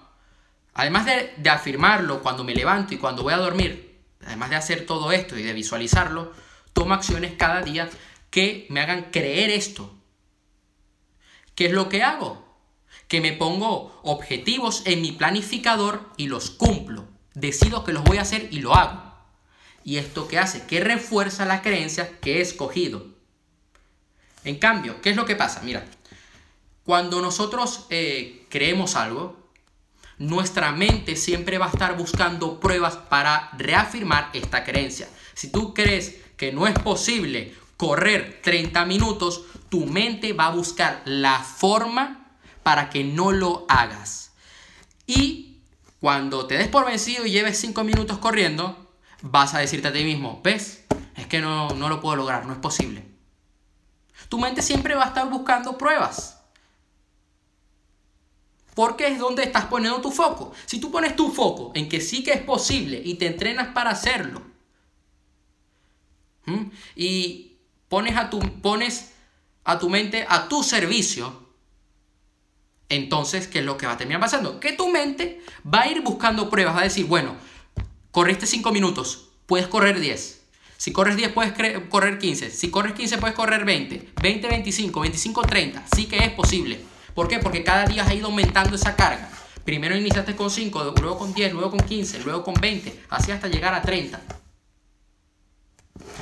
Además 0.73 1.05
de, 1.05 1.33
de 1.37 1.49
afirmarlo 1.49 2.21
cuando 2.21 2.43
me 2.43 2.53
levanto 2.53 2.93
y 2.93 2.97
cuando 2.97 3.23
voy 3.23 3.33
a 3.33 3.37
dormir, 3.37 4.01
además 4.25 4.49
de 4.49 4.57
hacer 4.57 4.85
todo 4.85 5.13
esto 5.13 5.37
y 5.37 5.43
de 5.43 5.53
visualizarlo, 5.53 6.33
tomo 6.73 6.93
acciones 6.93 7.35
cada 7.37 7.61
día 7.61 7.89
que 8.29 8.67
me 8.69 8.81
hagan 8.81 9.11
creer 9.11 9.49
esto. 9.49 9.95
¿Qué 11.55 11.67
es 11.67 11.71
lo 11.71 11.87
que 11.87 12.03
hago? 12.03 12.45
Que 13.07 13.21
me 13.21 13.31
pongo 13.31 13.97
objetivos 14.03 14.81
en 14.85 15.01
mi 15.01 15.13
planificador 15.13 16.09
y 16.17 16.27
los 16.27 16.49
cumplo. 16.49 17.10
Decido 17.33 17.83
que 17.83 17.93
los 17.93 18.03
voy 18.03 18.17
a 18.17 18.23
hacer 18.23 18.47
y 18.51 18.59
lo 18.59 18.75
hago. 18.75 19.11
¿Y 19.83 19.97
esto 19.97 20.27
qué 20.27 20.37
hace? 20.37 20.65
Que 20.67 20.79
refuerza 20.79 21.45
la 21.45 21.61
creencia 21.61 22.19
que 22.19 22.37
he 22.37 22.41
escogido. 22.41 23.05
En 24.43 24.57
cambio, 24.57 25.01
¿qué 25.01 25.11
es 25.11 25.15
lo 25.15 25.25
que 25.25 25.35
pasa? 25.35 25.61
Mira, 25.63 25.85
cuando 26.83 27.21
nosotros 27.21 27.85
eh, 27.89 28.45
creemos 28.49 28.95
algo, 28.95 29.49
nuestra 30.17 30.71
mente 30.71 31.15
siempre 31.15 31.57
va 31.57 31.67
a 31.67 31.69
estar 31.69 31.97
buscando 31.97 32.59
pruebas 32.59 32.95
para 32.95 33.49
reafirmar 33.57 34.29
esta 34.33 34.63
creencia. 34.63 35.07
Si 35.33 35.51
tú 35.51 35.73
crees 35.73 36.17
que 36.37 36.51
no 36.51 36.67
es 36.67 36.77
posible 36.79 37.55
correr 37.77 38.39
30 38.43 38.85
minutos, 38.85 39.45
tu 39.69 39.85
mente 39.85 40.33
va 40.33 40.47
a 40.47 40.51
buscar 40.51 41.01
la 41.05 41.39
forma 41.39 42.35
para 42.61 42.89
que 42.89 43.03
no 43.03 43.31
lo 43.31 43.65
hagas. 43.67 44.31
Y 45.07 45.50
cuando 46.01 46.47
te 46.47 46.57
des 46.57 46.67
por 46.67 46.85
vencido 46.85 47.25
y 47.27 47.31
lleves 47.31 47.59
5 47.59 47.83
minutos 47.83 48.17
corriendo, 48.17 48.91
vas 49.21 49.53
a 49.53 49.59
decirte 49.59 49.87
a 49.87 49.93
ti 49.93 50.03
mismo, 50.03 50.41
¿ves? 50.43 50.83
Es 51.15 51.27
que 51.27 51.39
no, 51.39 51.69
no 51.69 51.89
lo 51.89 52.01
puedo 52.01 52.15
lograr, 52.15 52.45
no 52.47 52.53
es 52.53 52.59
posible. 52.59 53.05
Tu 54.27 54.39
mente 54.39 54.63
siempre 54.63 54.95
va 54.95 55.03
a 55.03 55.07
estar 55.09 55.29
buscando 55.29 55.77
pruebas. 55.77 56.41
Porque 58.73 59.07
es 59.07 59.19
donde 59.19 59.43
estás 59.43 59.65
poniendo 59.65 60.01
tu 60.01 60.11
foco. 60.11 60.53
Si 60.65 60.79
tú 60.79 60.89
pones 60.89 61.15
tu 61.15 61.31
foco 61.31 61.71
en 61.75 61.87
que 61.87 62.01
sí 62.01 62.23
que 62.23 62.33
es 62.33 62.41
posible 62.41 62.99
y 63.05 63.15
te 63.15 63.27
entrenas 63.27 63.67
para 63.67 63.91
hacerlo, 63.91 64.41
y 66.95 67.57
pones 67.89 68.17
a, 68.17 68.31
tu, 68.31 68.39
pones 68.61 69.11
a 69.63 69.77
tu 69.77 69.87
mente 69.87 70.25
a 70.27 70.49
tu 70.49 70.63
servicio, 70.63 71.40
entonces, 72.91 73.47
¿qué 73.47 73.59
es 73.59 73.65
lo 73.65 73.77
que 73.77 73.87
va 73.87 73.93
a 73.93 73.97
terminar 73.97 74.21
pasando? 74.21 74.59
Que 74.59 74.73
tu 74.73 74.89
mente 74.89 75.41
va 75.65 75.81
a 75.81 75.87
ir 75.87 76.01
buscando 76.01 76.49
pruebas, 76.49 76.75
va 76.75 76.81
a 76.81 76.83
decir, 76.83 77.05
bueno, 77.05 77.35
corriste 78.11 78.45
5 78.45 78.71
minutos, 78.71 79.29
puedes 79.45 79.67
correr 79.67 79.99
10. 79.99 80.41
Si 80.75 80.91
corres 80.91 81.15
10 81.15 81.31
puedes 81.31 81.53
correr 81.89 82.17
15. 82.17 82.49
Si 82.49 82.69
corres 82.69 82.93
15 82.93 83.19
puedes 83.19 83.35
correr 83.35 83.65
20. 83.65 84.09
20, 84.21 84.47
25, 84.47 84.99
25, 84.99 85.41
30. 85.43 85.83
Sí 85.95 86.07
que 86.07 86.17
es 86.17 86.31
posible. 86.31 86.79
¿Por 87.13 87.27
qué? 87.27 87.39
Porque 87.39 87.63
cada 87.63 87.85
día 87.85 88.05
ha 88.05 88.13
ido 88.13 88.27
aumentando 88.27 88.75
esa 88.75 88.95
carga. 88.95 89.29
Primero 89.63 89.95
iniciaste 89.95 90.35
con 90.35 90.49
5, 90.49 90.95
luego 90.99 91.17
con 91.19 91.33
10, 91.33 91.53
luego 91.53 91.69
con 91.69 91.79
15, 91.79 92.23
luego 92.23 92.43
con 92.43 92.55
20, 92.55 93.03
así 93.09 93.31
hasta 93.31 93.47
llegar 93.47 93.75
a 93.75 93.81
30. 93.81 94.40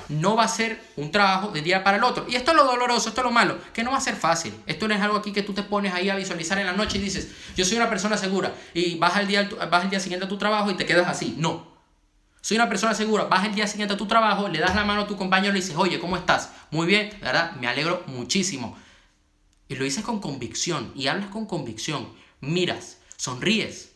No 0.09 0.35
va 0.35 0.43
a 0.43 0.47
ser 0.47 0.81
un 0.95 1.11
trabajo 1.11 1.51
de 1.51 1.61
día 1.61 1.83
para 1.83 1.97
el 1.97 2.03
otro. 2.03 2.25
Y 2.27 2.35
esto 2.35 2.51
es 2.51 2.57
lo 2.57 2.65
doloroso, 2.65 3.09
esto 3.09 3.21
es 3.21 3.25
lo 3.25 3.31
malo, 3.31 3.57
que 3.73 3.83
no 3.83 3.91
va 3.91 3.97
a 3.97 4.01
ser 4.01 4.15
fácil. 4.15 4.53
Esto 4.65 4.87
no 4.87 4.95
es 4.95 5.01
algo 5.01 5.17
aquí 5.17 5.31
que 5.31 5.43
tú 5.43 5.53
te 5.53 5.63
pones 5.63 5.93
ahí 5.93 6.09
a 6.09 6.15
visualizar 6.15 6.57
en 6.57 6.65
la 6.65 6.73
noche 6.73 6.97
y 6.97 7.01
dices, 7.01 7.29
yo 7.55 7.63
soy 7.63 7.77
una 7.77 7.89
persona 7.89 8.17
segura 8.17 8.53
y 8.73 8.95
vas 8.95 9.15
al 9.15 9.27
día, 9.27 9.47
vas 9.69 9.89
día 9.89 9.99
siguiente 9.99 10.25
a 10.25 10.29
tu 10.29 10.37
trabajo 10.37 10.71
y 10.71 10.73
te 10.73 10.85
quedas 10.85 11.07
así. 11.07 11.35
No. 11.37 11.69
Soy 12.41 12.57
una 12.57 12.69
persona 12.69 12.93
segura, 12.93 13.25
vas 13.25 13.45
el 13.45 13.53
día 13.53 13.67
siguiente 13.67 13.93
a 13.93 13.97
tu 13.97 14.07
trabajo, 14.07 14.47
le 14.47 14.59
das 14.59 14.73
la 14.73 14.83
mano 14.83 15.01
a 15.01 15.07
tu 15.07 15.15
compañero 15.15 15.51
y 15.51 15.59
le 15.59 15.61
dices, 15.61 15.77
oye, 15.77 15.99
¿cómo 15.99 16.17
estás? 16.17 16.51
Muy 16.71 16.87
bien, 16.87 17.11
¿verdad? 17.21 17.51
Me 17.53 17.67
alegro 17.67 18.03
muchísimo. 18.07 18.77
Y 19.67 19.75
lo 19.75 19.83
dices 19.83 20.03
con 20.03 20.19
convicción 20.19 20.91
y 20.95 21.07
hablas 21.07 21.29
con 21.29 21.45
convicción. 21.45 22.09
Miras, 22.41 22.97
sonríes. 23.17 23.91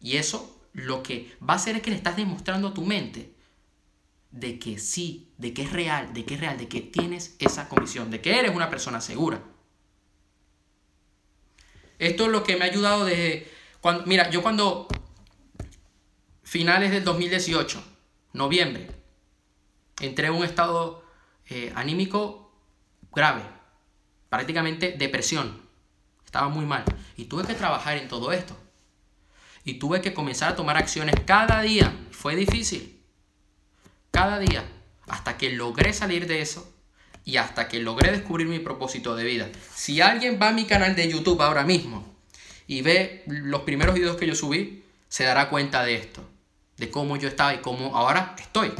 Y 0.00 0.16
eso 0.16 0.58
lo 0.72 1.02
que 1.02 1.36
va 1.48 1.54
a 1.54 1.56
hacer 1.56 1.76
es 1.76 1.82
que 1.82 1.90
le 1.90 1.96
estás 1.96 2.16
demostrando 2.16 2.68
a 2.68 2.74
tu 2.74 2.82
mente 2.82 3.32
de 4.32 4.58
que 4.58 4.78
sí, 4.78 5.30
de 5.38 5.52
que 5.52 5.62
es 5.62 5.72
real, 5.72 6.12
de 6.14 6.24
que 6.24 6.34
es 6.34 6.40
real, 6.40 6.58
de 6.58 6.66
que 6.66 6.80
tienes 6.80 7.36
esa 7.38 7.68
convicción, 7.68 8.10
de 8.10 8.20
que 8.20 8.38
eres 8.38 8.54
una 8.54 8.70
persona 8.70 9.00
segura. 9.00 9.42
Esto 11.98 12.24
es 12.24 12.32
lo 12.32 12.42
que 12.42 12.56
me 12.56 12.64
ha 12.64 12.68
ayudado 12.68 13.04
desde 13.04 13.48
cuando, 13.80 14.06
mira, 14.06 14.30
yo 14.30 14.42
cuando 14.42 14.88
finales 16.42 16.90
del 16.90 17.04
2018, 17.04 17.82
noviembre, 18.32 18.90
entré 20.00 20.28
en 20.28 20.34
un 20.34 20.44
estado 20.44 21.04
eh, 21.48 21.72
anímico 21.74 22.52
grave, 23.12 23.42
prácticamente 24.28 24.92
depresión. 24.92 25.60
Estaba 26.24 26.48
muy 26.48 26.64
mal. 26.64 26.84
Y 27.16 27.26
tuve 27.26 27.44
que 27.44 27.54
trabajar 27.54 27.98
en 27.98 28.08
todo 28.08 28.32
esto. 28.32 28.56
Y 29.64 29.74
tuve 29.74 30.00
que 30.00 30.14
comenzar 30.14 30.52
a 30.52 30.56
tomar 30.56 30.78
acciones 30.78 31.14
cada 31.26 31.60
día. 31.60 31.94
Fue 32.10 32.34
difícil. 32.34 33.01
Cada 34.12 34.38
día. 34.38 34.62
Hasta 35.08 35.36
que 35.36 35.50
logré 35.50 35.92
salir 35.92 36.28
de 36.28 36.40
eso 36.42 36.72
y 37.24 37.38
hasta 37.38 37.66
que 37.66 37.80
logré 37.80 38.12
descubrir 38.12 38.46
mi 38.46 38.60
propósito 38.60 39.16
de 39.16 39.24
vida. 39.24 39.48
Si 39.74 40.00
alguien 40.00 40.38
va 40.40 40.48
a 40.48 40.52
mi 40.52 40.64
canal 40.66 40.94
de 40.94 41.08
YouTube 41.08 41.42
ahora 41.42 41.64
mismo 41.64 42.06
y 42.66 42.82
ve 42.82 43.24
los 43.26 43.62
primeros 43.62 43.94
videos 43.94 44.16
que 44.16 44.26
yo 44.26 44.34
subí, 44.34 44.84
se 45.08 45.24
dará 45.24 45.48
cuenta 45.48 45.82
de 45.82 45.96
esto, 45.96 46.22
de 46.76 46.90
cómo 46.90 47.16
yo 47.16 47.28
estaba 47.28 47.54
y 47.54 47.58
cómo 47.58 47.96
ahora 47.96 48.36
estoy. 48.38 48.72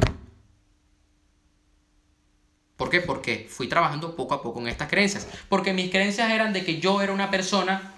¿Por 2.77 2.89
qué? 2.89 3.01
Porque 3.01 3.47
fui 3.49 3.67
trabajando 3.67 4.15
poco 4.15 4.35
a 4.35 4.41
poco 4.41 4.59
en 4.59 4.67
estas 4.67 4.89
creencias. 4.89 5.27
Porque 5.49 5.73
mis 5.73 5.89
creencias 5.89 6.31
eran 6.31 6.53
de 6.53 6.63
que 6.63 6.79
yo 6.79 7.01
era 7.01 7.11
una 7.11 7.31
persona 7.31 7.93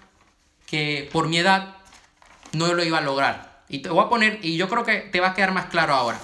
que 0.68 1.10
por 1.12 1.28
mi 1.28 1.38
edad 1.38 1.78
no 2.54 2.74
lo 2.74 2.84
iba 2.84 3.00
a 3.00 3.02
lograr. 3.02 3.64
Y 3.68 3.80
te 3.80 3.90
voy 3.90 4.06
a 4.06 4.10
poner, 4.10 4.40
y 4.42 4.58
yo 4.58 4.70
creo 4.70 4.84
que 4.84 4.98
te 4.98 5.20
va 5.20 5.30
a 5.30 5.34
quedar 5.34 5.54
más 5.54 5.66
claro 5.68 5.94
ahora. 5.94 6.20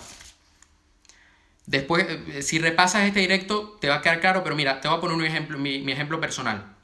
Después, 1.65 2.05
eh, 2.09 2.41
si 2.41 2.59
repasas 2.59 3.03
este 3.07 3.19
directo, 3.19 3.77
te 3.79 3.89
va 3.89 3.95
a 3.95 4.01
quedar 4.01 4.19
claro, 4.19 4.43
pero 4.43 4.55
mira, 4.55 4.81
te 4.81 4.87
voy 4.87 4.97
a 4.97 5.01
poner 5.01 5.15
un 5.15 5.25
ejemplo, 5.25 5.57
mi, 5.57 5.91
ejemplo 5.91 6.19
personal. 6.19 6.75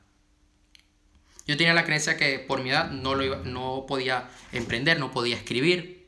Yo 1.48 1.58
tenía 1.58 1.74
la 1.74 1.86
creencia 1.86 2.18
que 2.18 2.40
por 2.40 2.62
mi 2.62 2.70
edad 2.72 2.92
no, 2.92 3.16
lo 3.16 3.44
no 3.44 3.86
podía 3.88 4.30
emprender, 4.52 5.00
no 5.00 5.12
podía 5.12 5.38
escribir. 5.38 6.08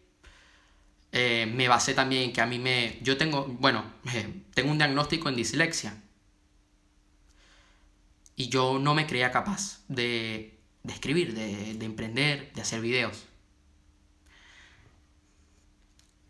Eh, 1.12 1.51
me 1.53 1.67
basé 1.67 1.93
también 1.93 2.23
en 2.23 2.34
que 2.34 2.41
a 2.41 2.45
mí 2.45 2.60
me... 2.60 2.99
Yo 3.01 3.17
tengo, 3.17 3.45
bueno, 3.60 3.84
tengo 4.53 4.71
un 4.71 4.77
diagnóstico 4.77 5.29
en 5.29 5.36
dislexia. 5.36 5.95
Y 8.36 8.49
yo 8.49 8.79
no 8.79 8.93
me 8.95 9.08
creía 9.08 9.32
capaz 9.32 9.84
de, 9.88 10.60
de 10.84 10.93
escribir, 10.93 11.34
de, 11.34 11.73
de 11.73 11.86
emprender, 11.86 12.51
de 12.53 12.62
hacer 12.62 12.82
videos. 12.82 13.25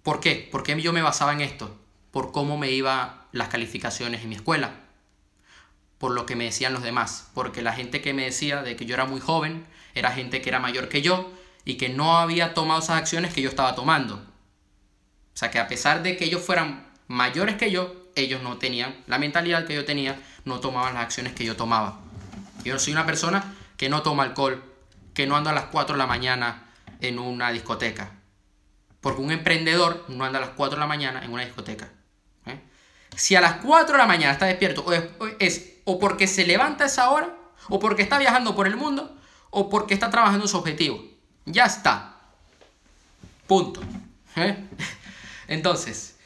¿Por 0.03 0.19
qué? 0.19 0.47
Porque 0.51 0.79
yo 0.81 0.93
me 0.93 1.01
basaba 1.01 1.33
en 1.33 1.41
esto 1.41 1.78
por 2.11 2.31
cómo 2.31 2.57
me 2.57 2.71
iban 2.71 3.13
las 3.31 3.49
calificaciones 3.49 4.23
en 4.23 4.29
mi 4.29 4.35
escuela, 4.35 4.71
por 5.97 6.11
lo 6.11 6.25
que 6.25 6.35
me 6.35 6.45
decían 6.45 6.73
los 6.73 6.83
demás, 6.83 7.29
porque 7.33 7.61
la 7.61 7.73
gente 7.73 8.01
que 8.01 8.13
me 8.13 8.25
decía 8.25 8.63
de 8.63 8.75
que 8.75 8.85
yo 8.85 8.95
era 8.95 9.05
muy 9.05 9.19
joven 9.19 9.65
era 9.93 10.11
gente 10.11 10.41
que 10.41 10.49
era 10.49 10.59
mayor 10.59 10.89
que 10.89 11.01
yo 11.01 11.31
y 11.65 11.75
que 11.75 11.89
no 11.89 12.17
había 12.17 12.53
tomado 12.53 12.79
esas 12.79 12.97
acciones 12.97 13.33
que 13.33 13.41
yo 13.41 13.49
estaba 13.49 13.75
tomando. 13.75 14.15
O 14.15 15.37
sea 15.39 15.51
que 15.51 15.59
a 15.59 15.67
pesar 15.67 16.03
de 16.03 16.17
que 16.17 16.25
ellos 16.25 16.41
fueran 16.41 16.87
mayores 17.07 17.55
que 17.55 17.71
yo, 17.71 17.95
ellos 18.15 18.41
no 18.41 18.57
tenían 18.57 18.95
la 19.07 19.19
mentalidad 19.19 19.65
que 19.65 19.75
yo 19.75 19.85
tenía, 19.85 20.21
no 20.45 20.59
tomaban 20.59 20.93
las 20.93 21.03
acciones 21.03 21.33
que 21.33 21.45
yo 21.45 21.55
tomaba. 21.55 21.99
Yo 22.63 22.79
soy 22.79 22.93
una 22.93 23.05
persona 23.05 23.55
que 23.77 23.89
no 23.89 24.01
toma 24.01 24.23
alcohol, 24.23 24.63
que 25.13 25.27
no 25.27 25.35
anda 25.35 25.51
a 25.51 25.53
las 25.53 25.65
4 25.65 25.95
de 25.95 25.99
la 25.99 26.07
mañana 26.07 26.69
en 26.99 27.19
una 27.19 27.51
discoteca. 27.51 28.11
Porque 29.01 29.21
un 29.21 29.31
emprendedor 29.31 30.05
no 30.09 30.25
anda 30.25 30.39
a 30.39 30.41
las 30.41 30.51
4 30.51 30.75
de 30.75 30.79
la 30.81 30.87
mañana 30.87 31.23
en 31.23 31.31
una 31.31 31.45
discoteca. 31.45 31.89
Si 33.15 33.35
a 33.35 33.41
las 33.41 33.55
4 33.55 33.93
de 33.93 33.97
la 33.97 34.05
mañana 34.05 34.33
está 34.33 34.45
despierto, 34.45 34.83
o 34.85 34.93
es, 35.39 35.73
o 35.85 35.99
porque 35.99 36.27
se 36.27 36.45
levanta 36.45 36.83
a 36.83 36.87
esa 36.87 37.09
hora, 37.09 37.35
o 37.67 37.79
porque 37.79 38.01
está 38.01 38.17
viajando 38.17 38.55
por 38.55 38.67
el 38.67 38.77
mundo, 38.77 39.15
o 39.49 39.69
porque 39.69 39.93
está 39.93 40.09
trabajando 40.09 40.45
en 40.45 40.49
su 40.49 40.57
objetivo. 40.57 41.03
Ya 41.45 41.65
está. 41.65 42.17
Punto. 43.47 43.81
¿Eh? 44.35 44.55
Entonces, 45.47 46.17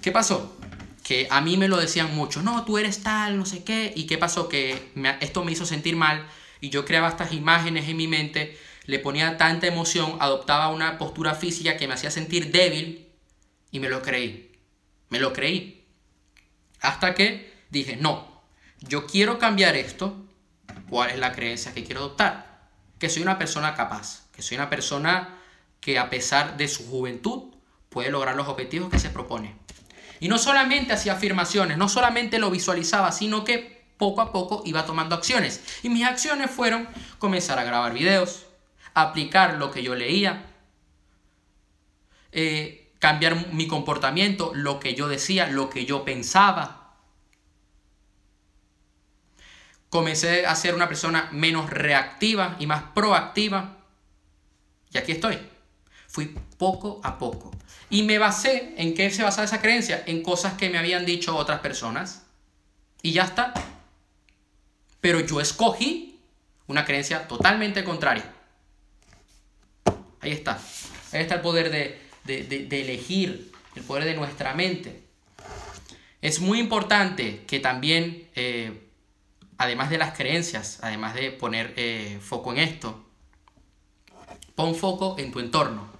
¿qué 0.00 0.12
pasó? 0.12 0.56
Que 1.02 1.26
a 1.30 1.40
mí 1.40 1.56
me 1.56 1.68
lo 1.68 1.78
decían 1.78 2.14
mucho, 2.14 2.42
no, 2.42 2.64
tú 2.64 2.78
eres 2.78 3.02
tal, 3.02 3.36
no 3.36 3.44
sé 3.44 3.64
qué. 3.64 3.92
¿Y 3.94 4.06
qué 4.06 4.18
pasó? 4.18 4.48
Que 4.48 4.92
esto 5.20 5.44
me 5.44 5.52
hizo 5.52 5.66
sentir 5.66 5.96
mal 5.96 6.26
y 6.62 6.70
yo 6.70 6.84
creaba 6.84 7.08
estas 7.08 7.32
imágenes 7.32 7.88
en 7.88 7.96
mi 7.96 8.06
mente, 8.06 8.56
le 8.86 9.00
ponía 9.00 9.36
tanta 9.36 9.66
emoción, 9.66 10.16
adoptaba 10.20 10.68
una 10.68 10.96
postura 10.96 11.34
física 11.34 11.76
que 11.76 11.88
me 11.88 11.94
hacía 11.94 12.12
sentir 12.12 12.52
débil 12.52 13.08
y 13.72 13.80
me 13.80 13.88
lo 13.88 14.00
creí. 14.00 14.52
Me 15.08 15.18
lo 15.18 15.32
creí. 15.32 15.81
Hasta 16.82 17.14
que 17.14 17.52
dije, 17.70 17.96
no, 17.96 18.42
yo 18.80 19.06
quiero 19.06 19.38
cambiar 19.38 19.76
esto. 19.76 20.16
¿Cuál 20.90 21.10
es 21.10 21.18
la 21.18 21.32
creencia 21.32 21.72
que 21.72 21.84
quiero 21.84 22.00
adoptar? 22.00 22.68
Que 22.98 23.08
soy 23.08 23.22
una 23.22 23.38
persona 23.38 23.74
capaz, 23.74 24.26
que 24.32 24.42
soy 24.42 24.58
una 24.58 24.68
persona 24.68 25.38
que 25.80 25.98
a 25.98 26.10
pesar 26.10 26.56
de 26.56 26.68
su 26.68 26.86
juventud 26.88 27.54
puede 27.88 28.10
lograr 28.10 28.36
los 28.36 28.48
objetivos 28.48 28.90
que 28.90 28.98
se 28.98 29.10
propone. 29.10 29.56
Y 30.20 30.28
no 30.28 30.38
solamente 30.38 30.92
hacía 30.92 31.14
afirmaciones, 31.14 31.78
no 31.78 31.88
solamente 31.88 32.38
lo 32.38 32.50
visualizaba, 32.50 33.10
sino 33.10 33.44
que 33.44 33.84
poco 33.96 34.20
a 34.20 34.32
poco 34.32 34.62
iba 34.64 34.84
tomando 34.84 35.14
acciones. 35.14 35.62
Y 35.82 35.88
mis 35.88 36.04
acciones 36.04 36.50
fueron 36.50 36.88
comenzar 37.18 37.58
a 37.58 37.64
grabar 37.64 37.92
videos, 37.92 38.46
aplicar 38.94 39.54
lo 39.54 39.70
que 39.70 39.82
yo 39.82 39.94
leía, 39.94 40.46
eh, 42.32 42.81
cambiar 43.02 43.52
mi 43.52 43.66
comportamiento, 43.66 44.52
lo 44.54 44.78
que 44.78 44.94
yo 44.94 45.08
decía, 45.08 45.48
lo 45.48 45.68
que 45.68 45.84
yo 45.84 46.04
pensaba. 46.04 46.94
Comencé 49.88 50.46
a 50.46 50.54
ser 50.54 50.76
una 50.76 50.86
persona 50.86 51.28
menos 51.32 51.68
reactiva 51.68 52.54
y 52.60 52.68
más 52.68 52.84
proactiva. 52.94 53.78
Y 54.92 54.98
aquí 54.98 55.10
estoy. 55.10 55.36
Fui 56.06 56.32
poco 56.56 57.00
a 57.02 57.18
poco. 57.18 57.50
Y 57.90 58.04
me 58.04 58.20
basé, 58.20 58.72
¿en 58.76 58.94
qué 58.94 59.10
se 59.10 59.24
basaba 59.24 59.46
esa 59.46 59.60
creencia? 59.60 60.04
En 60.06 60.22
cosas 60.22 60.52
que 60.52 60.70
me 60.70 60.78
habían 60.78 61.04
dicho 61.04 61.36
otras 61.36 61.58
personas. 61.58 62.22
Y 63.02 63.10
ya 63.10 63.24
está. 63.24 63.52
Pero 65.00 65.18
yo 65.18 65.40
escogí 65.40 66.20
una 66.68 66.84
creencia 66.84 67.26
totalmente 67.26 67.82
contraria. 67.82 68.32
Ahí 70.20 70.30
está. 70.30 70.56
Ahí 71.12 71.22
está 71.22 71.34
el 71.34 71.40
poder 71.40 71.68
de, 71.68 72.01
de, 72.24 72.68
elegir, 72.70 73.52
el 73.74 73.82
poder 73.82 74.04
de 74.04 74.14
nuestra 74.14 74.54
mente. 74.54 75.02
Es 76.20 76.40
muy 76.40 76.58
importante 76.60 77.44
que 77.46 77.58
también, 77.58 78.28
eh, 78.34 78.88
además 79.58 79.90
de 79.90 79.98
las 79.98 80.16
creencias, 80.16 80.78
además 80.82 81.14
de 81.14 81.32
poner 81.32 81.74
eh, 81.76 82.18
foco 82.22 82.52
en 82.52 82.58
esto, 82.58 83.04
pon 84.54 84.74
foco 84.74 85.16
en 85.18 85.32
tu 85.32 85.40
entorno. 85.40 85.90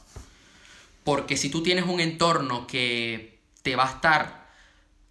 Porque 1.04 1.36
si 1.36 1.50
tú 1.50 1.62
tienes 1.62 1.86
un 1.86 2.00
entorno 2.00 2.66
que 2.66 3.40
te 3.62 3.74
va 3.74 3.88
a 3.88 3.92
estar 3.92 4.48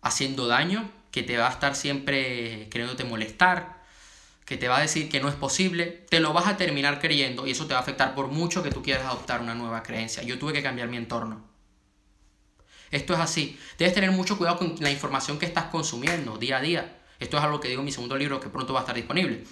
haciendo 0.02 0.47
daño, 0.47 0.89
que 1.12 1.24
te 1.24 1.38
va 1.38 1.47
a 1.47 1.52
estar 1.52 1.76
siempre 1.76 2.69
queriéndote 2.69 3.04
molestar, 3.04 3.80
que 4.51 4.57
te 4.57 4.67
va 4.67 4.79
a 4.79 4.81
decir 4.81 5.07
que 5.07 5.21
no 5.21 5.29
es 5.29 5.35
posible, 5.35 6.03
te 6.09 6.19
lo 6.19 6.33
vas 6.33 6.45
a 6.45 6.57
terminar 6.57 6.99
creyendo 6.99 7.47
y 7.47 7.51
eso 7.51 7.67
te 7.67 7.73
va 7.73 7.79
a 7.79 7.83
afectar 7.83 8.13
por 8.13 8.27
mucho 8.27 8.61
que 8.61 8.69
tú 8.69 8.83
quieras 8.83 9.05
adoptar 9.05 9.39
una 9.39 9.55
nueva 9.55 9.81
creencia. 9.81 10.23
Yo 10.23 10.37
tuve 10.37 10.51
que 10.51 10.61
cambiar 10.61 10.89
mi 10.89 10.97
entorno. 10.97 11.41
Esto 12.89 13.13
es 13.13 13.19
así. 13.21 13.57
Debes 13.77 13.93
tener 13.93 14.11
mucho 14.11 14.37
cuidado 14.37 14.57
con 14.57 14.75
la 14.81 14.91
información 14.91 15.39
que 15.39 15.45
estás 15.45 15.67
consumiendo 15.67 16.37
día 16.37 16.57
a 16.57 16.61
día. 16.61 16.99
Esto 17.17 17.37
es 17.37 17.43
algo 17.43 17.61
que 17.61 17.69
digo 17.69 17.79
en 17.79 17.85
mi 17.85 17.93
segundo 17.93 18.17
libro 18.17 18.41
que 18.41 18.49
pronto 18.49 18.73
va 18.73 18.79
a 18.79 18.83
estar 18.83 18.95
disponible. 18.97 19.45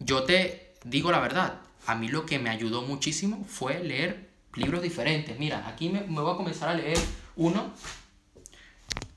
Yo 0.00 0.24
te 0.24 0.74
digo 0.82 1.12
la 1.12 1.20
verdad. 1.20 1.60
A 1.86 1.94
mí 1.94 2.08
lo 2.08 2.26
que 2.26 2.40
me 2.40 2.50
ayudó 2.50 2.82
muchísimo 2.82 3.44
fue 3.48 3.78
leer 3.78 4.28
libros 4.56 4.82
diferentes. 4.82 5.38
Mira, 5.38 5.68
aquí 5.68 5.88
me, 5.88 6.00
me 6.00 6.20
voy 6.20 6.34
a 6.34 6.36
comenzar 6.36 6.70
a 6.70 6.74
leer 6.74 6.98
uno 7.36 7.72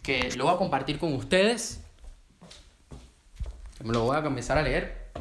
que 0.04 0.32
lo 0.36 0.44
voy 0.44 0.54
a 0.54 0.58
compartir 0.58 1.00
con 1.00 1.16
ustedes 1.16 1.82
me 3.86 3.94
lo 3.94 4.02
voy 4.02 4.18
a 4.18 4.24
comenzar 4.24 4.58
a 4.58 4.64
leer. 4.64 5.12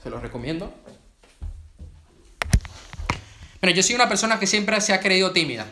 Se 0.00 0.08
los 0.08 0.22
recomiendo. 0.22 0.72
Bueno, 3.60 3.76
yo 3.76 3.82
soy 3.82 3.96
una 3.96 4.08
persona 4.08 4.38
que 4.38 4.46
siempre 4.46 4.80
se 4.80 4.94
ha 4.94 5.00
creído 5.00 5.32
tímida. 5.32 5.66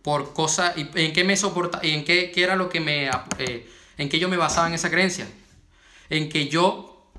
Por 0.00 0.32
cosas. 0.32 0.72
¿En 0.76 1.12
qué 1.12 1.22
me 1.22 1.36
soporta? 1.36 1.80
¿En 1.82 2.04
qué, 2.04 2.32
qué, 2.34 2.42
era 2.42 2.56
lo 2.56 2.70
que 2.70 2.80
me. 2.80 3.10
Eh, 3.38 3.70
en 3.98 4.08
qué 4.08 4.18
yo 4.18 4.30
me 4.30 4.38
basaba 4.38 4.68
en 4.68 4.74
esa 4.74 4.90
creencia? 4.90 5.28
En 6.08 6.30
que 6.30 6.48
yo, 6.48 7.10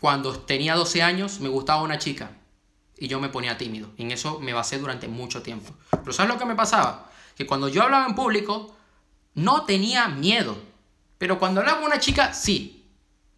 cuando 0.00 0.36
tenía 0.40 0.74
12 0.74 1.02
años, 1.02 1.38
me 1.38 1.48
gustaba 1.48 1.82
una 1.82 1.98
chica. 1.98 2.32
Y 2.98 3.06
yo 3.06 3.20
me 3.20 3.28
ponía 3.28 3.56
tímido. 3.56 3.90
Y 3.96 4.02
en 4.02 4.10
eso 4.10 4.40
me 4.40 4.52
basé 4.52 4.78
durante 4.78 5.06
mucho 5.06 5.42
tiempo. 5.42 5.72
Pero 5.90 6.12
¿sabes 6.12 6.32
lo 6.32 6.40
que 6.40 6.44
me 6.44 6.56
pasaba? 6.56 7.08
Que 7.36 7.46
cuando 7.46 7.68
yo 7.68 7.84
hablaba 7.84 8.06
en 8.06 8.16
público, 8.16 8.76
no 9.34 9.64
tenía 9.64 10.08
miedo. 10.08 10.56
Pero 11.18 11.38
cuando 11.38 11.60
hablaba 11.60 11.78
con 11.78 11.86
una 11.86 12.00
chica, 12.00 12.32
sí. 12.32 12.84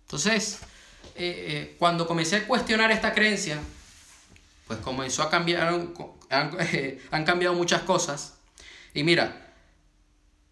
Entonces, 0.03 0.61
eh, 1.15 1.47
eh, 1.49 1.77
cuando 1.79 2.07
comencé 2.07 2.37
a 2.37 2.47
cuestionar 2.47 2.91
esta 2.91 3.13
creencia, 3.13 3.59
pues 4.67 4.79
comenzó 4.81 5.23
a 5.23 5.31
cambiar, 5.31 5.69
han, 6.31 7.25
cambiado 7.25 7.55
muchas 7.55 7.83
cosas. 7.83 8.35
Y 8.95 9.03
mira, 9.05 9.55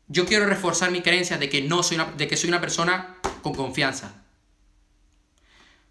yo 0.09 0.27
quiero 0.27 0.47
reforzar 0.47 0.91
mi 0.91 1.03
creencia 1.03 1.39
de 1.39 1.49
que, 1.49 1.63
no 1.63 1.83
soy 1.83 1.97
una, 1.97 2.07
de 2.07 2.27
que 2.27 2.37
soy 2.37 2.49
una 2.49 2.61
persona 2.61 3.17
con 3.43 3.55
confianza. 3.55 4.23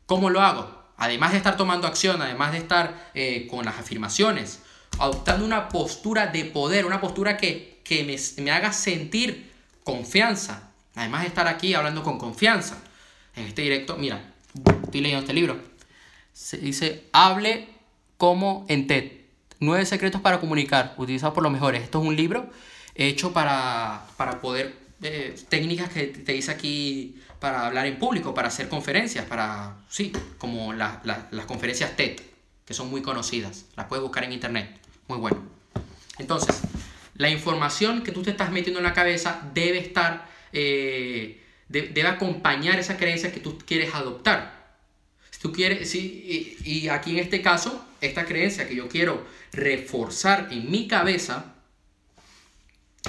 ¿Cómo 0.06 0.30
lo 0.30 0.42
hago? 0.42 0.80
además 1.00 1.32
de 1.32 1.38
estar 1.38 1.58
tomando 1.58 1.88
acción, 1.88 2.22
además 2.22 2.52
de 2.52 2.60
estar 2.60 3.10
eh, 3.14 3.48
con 3.50 3.66
las 3.66 3.80
afirmaciones, 3.80 4.60
adoptando 5.00 5.46
una 5.46 5.70
postura 5.70 6.28
de 6.28 6.46
poder, 6.46 6.86
una 6.86 7.02
postura 7.02 7.38
que, 7.38 7.79
me, 7.90 8.44
me 8.44 8.52
haga 8.52 8.72
sentir 8.74 9.52
confianza, 9.84 10.72
además 10.96 11.22
de 11.22 11.28
estar 11.28 11.48
aquí 11.48 11.74
hablando 11.74 12.04
con 12.04 12.18
confianza. 12.18 12.82
En 13.36 13.46
este 13.46 13.62
directo, 13.62 13.98
mira, 13.98 14.34
estoy 14.84 15.02
leyendo 15.02 15.22
este 15.22 15.34
libro. 15.34 15.60
Se 16.34 16.58
dice, 16.58 17.06
hable 17.12 17.68
como 18.18 18.66
en 18.70 18.88
TED. 18.88 19.12
Nueve 19.60 19.86
secretos 19.86 20.22
para 20.22 20.40
comunicar, 20.40 20.96
utilizados 20.98 21.34
por 21.34 21.44
los 21.44 21.52
mejores. 21.52 21.84
Esto 21.84 22.02
es 22.02 22.08
un 22.08 22.16
libro 22.16 22.50
hecho 22.96 23.34
para, 23.34 24.06
para 24.18 24.42
poder, 24.42 24.76
eh, 25.02 25.36
técnicas 25.50 25.90
que 25.90 26.08
te 26.08 26.34
dice 26.34 26.52
aquí 26.52 27.22
para 27.40 27.68
hablar 27.68 27.86
en 27.86 27.98
público, 27.98 28.34
para 28.34 28.50
hacer 28.50 28.68
conferencias, 28.68 29.26
para, 29.26 29.78
sí, 29.90 30.12
como 30.38 30.74
las 30.74 31.46
conferencias 31.48 31.96
TED, 31.96 32.20
que 32.66 32.74
son 32.74 32.90
muy 32.90 33.02
conocidas. 33.02 33.66
Las 33.76 33.88
puedes 33.88 34.04
buscar 34.04 34.24
en 34.26 34.34
internet. 34.34 34.78
Muy 35.08 35.18
bueno. 35.18 35.42
Entonces, 36.18 36.62
la 37.20 37.30
información 37.30 38.02
que 38.02 38.14
tú 38.14 38.24
te 38.24 38.32
estás 38.32 38.50
metiendo 38.50 38.80
en 38.80 38.86
la 38.86 38.94
cabeza 38.94 39.42
debe 39.54 39.78
estar, 39.78 40.26
eh, 40.54 41.44
debe 41.68 42.08
acompañar 42.08 42.80
esa 42.80 42.96
creencia 42.96 43.34
que 43.34 43.42
tú 43.42 43.58
quieres 43.58 43.94
adoptar. 43.94 44.78
Si 45.30 45.42
tú 45.42 45.52
quieres, 45.52 45.90
sí, 45.90 46.58
y, 46.64 46.72
y 46.72 46.88
aquí 46.88 47.12
en 47.12 47.20
este 47.20 47.42
caso, 47.42 47.86
esta 48.00 48.24
creencia 48.24 48.70
que 48.70 48.76
yo 48.76 48.88
quiero 48.88 49.28
reforzar 49.52 50.48
en 50.52 50.72
mi 50.72 50.88
cabeza 50.88 51.56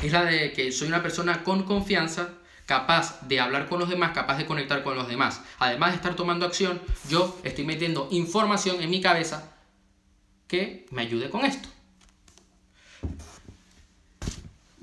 es 0.03 0.11
la 0.11 0.25
de 0.25 0.53
que 0.53 0.73
soy 0.73 0.89
una 0.89 1.03
persona 1.03 1.45
con 1.45 1.63
confianza, 1.63 2.31
capaz 2.67 3.21
de 3.29 3.39
hablar 3.39 3.69
con 3.69 3.79
los 3.79 3.89
demás, 3.89 4.11
capaz 4.11 4.39
de 4.39 4.47
conectar 4.47 4.83
con 4.83 4.97
los 4.97 5.07
demás. 5.07 5.41
Además 5.61 5.91
de 5.91 5.97
estar 5.97 6.17
tomando 6.17 6.47
acción, 6.47 6.83
yo 7.09 7.39
estoy 7.45 7.65
metiendo 7.65 8.09
información 8.11 8.83
en 8.83 8.91
mi 8.91 9.01
cabeza 9.01 9.55
que 10.49 10.87
me 10.91 11.03
ayude 11.03 11.31
con 11.31 11.45
esto. 11.45 11.69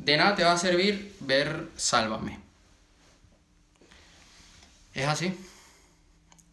De 0.08 0.16
nada 0.16 0.36
te 0.36 0.46
va 0.46 0.54
a 0.54 0.58
servir 0.58 1.14
ver 1.20 1.68
Sálvame. 1.76 2.40
Es 4.94 5.06
así. 5.06 5.34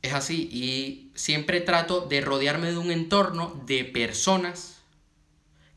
Es 0.02 0.12
así. 0.12 0.48
Y 0.50 1.12
siempre 1.14 1.60
trato 1.60 2.00
de 2.00 2.20
rodearme 2.20 2.72
de 2.72 2.78
un 2.78 2.90
entorno 2.90 3.62
de 3.64 3.84
personas 3.84 4.80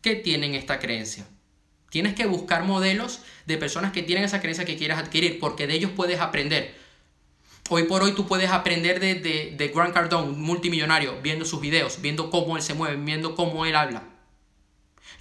que 0.02 0.16
tienen 0.16 0.56
esta 0.56 0.80
creencia. 0.80 1.28
Tienes 1.92 2.16
que 2.16 2.26
buscar 2.26 2.64
modelos 2.64 3.20
de 3.46 3.58
personas 3.60 3.92
que 3.92 4.02
tienen 4.02 4.24
esa 4.24 4.42
creencia 4.42 4.66
que 4.66 4.76
quieres 4.76 4.98
adquirir, 4.98 5.40
porque 5.40 5.68
de 5.68 5.76
ellos 5.76 5.92
puedes 5.96 6.20
aprender. 6.20 6.76
Hoy 7.70 7.84
por 7.84 8.02
hoy 8.02 8.14
tú 8.14 8.26
puedes 8.26 8.50
aprender 8.50 9.00
de, 9.00 9.54
de, 9.56 9.68
Grant 9.68 9.94
Cardone, 9.94 10.32
multimillonario, 10.36 11.22
viendo 11.22 11.46
sus 11.46 11.62
videos, 11.62 12.02
viendo 12.02 12.32
cómo 12.32 12.58
él 12.58 12.64
se 12.64 12.74
mueve, 12.74 12.96
viendo 12.96 13.36
cómo 13.36 13.68
él 13.68 13.76
habla. 13.76 14.02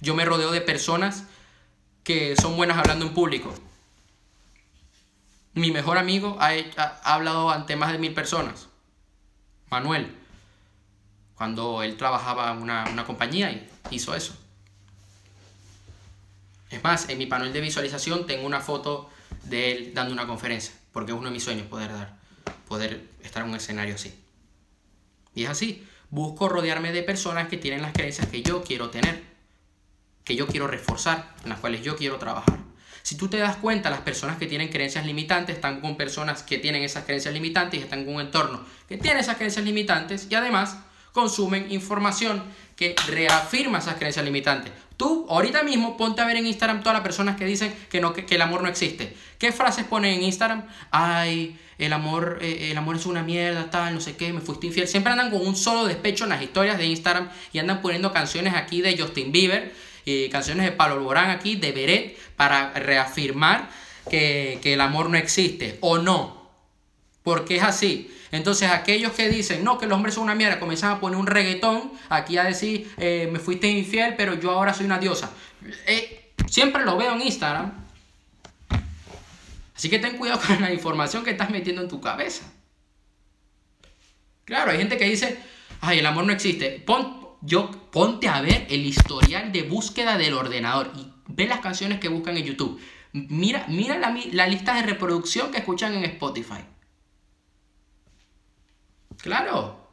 Yo 0.01 0.15
me 0.15 0.25
rodeo 0.25 0.49
de 0.49 0.61
personas 0.61 1.25
que 2.07 2.37
son 2.37 2.55
buenas 2.55 2.77
hablando 2.77 3.05
en 3.05 3.13
público. 3.13 3.53
Mi 5.55 5.71
mejor 5.71 5.97
amigo 5.97 6.37
ha, 6.39 6.53
hablado 7.03 7.49
ante 7.49 7.75
más 7.75 7.91
de 7.91 7.97
mil 7.97 8.13
personas. 8.13 8.69
Manuel. 9.69 10.15
Cuando 11.35 11.83
él 11.83 11.97
trabajaba 11.97 12.49
en 12.53 12.61
una, 12.61 12.85
una 12.89 13.03
compañía 13.03 13.51
y 13.51 13.69
hizo 13.91 14.15
eso. 14.15 14.37
Es 16.69 16.81
más, 16.81 17.09
en 17.09 17.17
mi 17.17 17.25
panel 17.25 17.51
de 17.51 17.59
visualización 17.59 18.25
tengo 18.25 18.47
una 18.47 18.61
foto 18.61 19.09
de 19.43 19.73
él 19.73 19.93
dando 19.93 20.13
una 20.13 20.25
conferencia, 20.25 20.73
porque 20.93 21.11
es 21.11 21.17
uno 21.17 21.27
de 21.27 21.33
mis 21.33 21.43
sueños 21.43 21.67
poder 21.67 21.91
dar, 21.91 22.15
poder 22.69 23.05
estar 23.21 23.43
en 23.43 23.49
un 23.49 23.57
escenario 23.57 23.95
así. 23.95 24.17
Y 25.35 25.43
es 25.43 25.49
así, 25.49 25.85
busco 26.09 26.47
rodearme 26.47 26.93
de 26.93 27.03
personas 27.03 27.49
que 27.49 27.57
tienen 27.57 27.81
las 27.81 27.91
creencias 27.91 28.27
que 28.27 28.43
yo 28.43 28.63
quiero 28.63 28.91
tener, 28.91 29.21
que 30.27 30.35
yo 30.35 30.45
quiero 30.45 30.67
reforzar, 30.67 31.33
en 31.43 31.49
las 31.49 31.59
cuales 31.59 31.81
yo 31.81 31.95
quiero 31.95 32.17
trabajar. 32.17 32.57
Si 33.01 33.15
tú 33.15 33.29
te 33.29 33.37
das 33.37 33.55
cuenta, 33.55 33.89
las 33.89 34.01
personas 34.01 34.37
que 34.37 34.45
tienen 34.45 34.67
creencias 34.67 35.05
limitantes 35.05 35.55
están 35.55 35.79
con 35.79 35.95
personas 35.95 36.43
que 36.43 36.57
tienen 36.57 36.83
esas 36.83 37.05
creencias 37.05 37.33
limitantes 37.33 37.79
y 37.79 37.83
están 37.83 38.03
con 38.03 38.15
un 38.15 38.21
entorno 38.21 38.59
que 38.89 38.97
tiene 38.97 39.21
esas 39.21 39.37
creencias 39.37 39.63
limitantes 39.63 40.27
y 40.29 40.35
además 40.35 40.75
consumen 41.13 41.71
información 41.71 42.43
que 42.75 42.93
reafirma 43.07 43.77
esas 43.77 43.95
creencias 43.95 44.25
limitantes. 44.25 44.73
Tú 44.97 45.25
ahorita 45.29 45.63
mismo 45.63 45.95
ponte 45.95 46.21
a 46.21 46.25
ver 46.25 46.35
en 46.35 46.45
Instagram 46.45 46.81
todas 46.81 46.95
las 46.95 47.03
personas 47.03 47.37
que 47.37 47.45
dicen 47.45 47.73
que, 47.89 48.01
no, 48.01 48.11
que, 48.11 48.25
el 48.27 48.41
amor 48.41 48.61
no 48.61 48.67
existe. 48.67 49.15
¿Qué 49.39 49.53
frases 49.53 49.85
ponen 49.85 50.15
en 50.15 50.23
Instagram? 50.23 50.65
Ay, 50.91 51.57
el 51.77 51.93
amor, 51.93 52.39
eh, 52.41 52.71
el 52.71 52.77
amor 52.77 52.97
es 52.97 53.05
una 53.05 53.23
mierda, 53.23 53.69
tal, 53.69 53.93
no 53.93 54.01
sé 54.01 54.17
qué, 54.17 54.33
me 54.33 54.41
fuiste 54.41 54.67
infiel. 54.67 54.89
Siempre 54.89 55.13
andan 55.13 55.31
con 55.31 55.45
un 55.47 55.55
solo 55.55 55.85
despecho 55.85 56.25
en 56.25 56.31
las 56.31 56.41
historias 56.41 56.77
de 56.77 56.85
Instagram 56.87 57.29
y 57.53 57.59
andan 57.59 57.81
poniendo 57.81 58.11
canciones 58.11 58.55
aquí 58.55 58.81
de 58.81 58.97
Justin 58.97 59.31
Bieber 59.31 59.86
y 60.07 60.29
canciones 60.29 60.65
de 60.65 60.71
Palo 60.71 60.93
Alborán 60.93 61.29
aquí, 61.31 61.57
de 61.57 61.73
Beret, 61.73 62.17
para 62.37 62.71
reafirmar 62.73 63.69
que, 64.09 64.57
que 64.63 64.75
el 64.75 64.79
amor 64.79 65.09
no 65.09 65.17
existe 65.17 65.77
o 65.81 65.97
no. 65.97 66.49
Porque 67.23 67.57
es 67.57 67.63
así. 67.63 68.09
Entonces 68.31 68.71
aquellos 68.71 69.11
que 69.11 69.27
dicen, 69.27 69.65
no, 69.65 69.77
que 69.77 69.85
los 69.85 69.97
hombres 69.97 70.15
son 70.15 70.23
una 70.23 70.35
mierda, 70.35 70.61
comienzan 70.61 70.91
a 70.91 70.99
poner 71.01 71.19
un 71.19 71.27
reggaetón 71.27 71.91
aquí 72.07 72.37
a 72.37 72.45
decir, 72.45 72.89
eh, 72.97 73.27
me 73.29 73.39
fuiste 73.39 73.67
infiel, 73.67 74.15
pero 74.15 74.35
yo 74.35 74.51
ahora 74.51 74.73
soy 74.73 74.85
una 74.85 74.97
diosa. 74.97 75.29
Eh, 75.85 76.31
siempre 76.49 76.85
lo 76.85 76.95
veo 76.95 77.13
en 77.13 77.23
Instagram. 77.23 77.73
Así 79.75 79.89
que 79.89 79.99
ten 79.99 80.17
cuidado 80.17 80.39
con 80.47 80.61
la 80.61 80.71
información 80.71 81.25
que 81.25 81.31
estás 81.31 81.49
metiendo 81.49 81.81
en 81.81 81.89
tu 81.89 81.99
cabeza. 81.99 82.45
Claro, 84.45 84.71
hay 84.71 84.77
gente 84.77 84.97
que 84.97 85.03
dice, 85.03 85.37
ay, 85.81 85.99
el 85.99 86.05
amor 86.05 86.25
no 86.25 86.31
existe. 86.31 86.81
Yo, 87.41 87.71
ponte 87.91 88.27
a 88.27 88.41
ver 88.41 88.67
el 88.69 88.85
historial 88.85 89.51
de 89.51 89.63
búsqueda 89.63 90.17
del 90.17 90.33
ordenador 90.33 90.91
y 90.95 91.11
ve 91.27 91.47
las 91.47 91.59
canciones 91.59 91.99
que 91.99 92.09
buscan 92.09 92.37
en 92.37 92.45
YouTube. 92.45 92.79
Mira, 93.13 93.65
mira 93.67 93.97
la, 93.97 94.17
la 94.31 94.47
lista 94.47 94.75
de 94.75 94.83
reproducción 94.83 95.51
que 95.51 95.59
escuchan 95.59 95.93
en 95.93 96.03
Spotify. 96.05 96.65
Claro. 99.17 99.87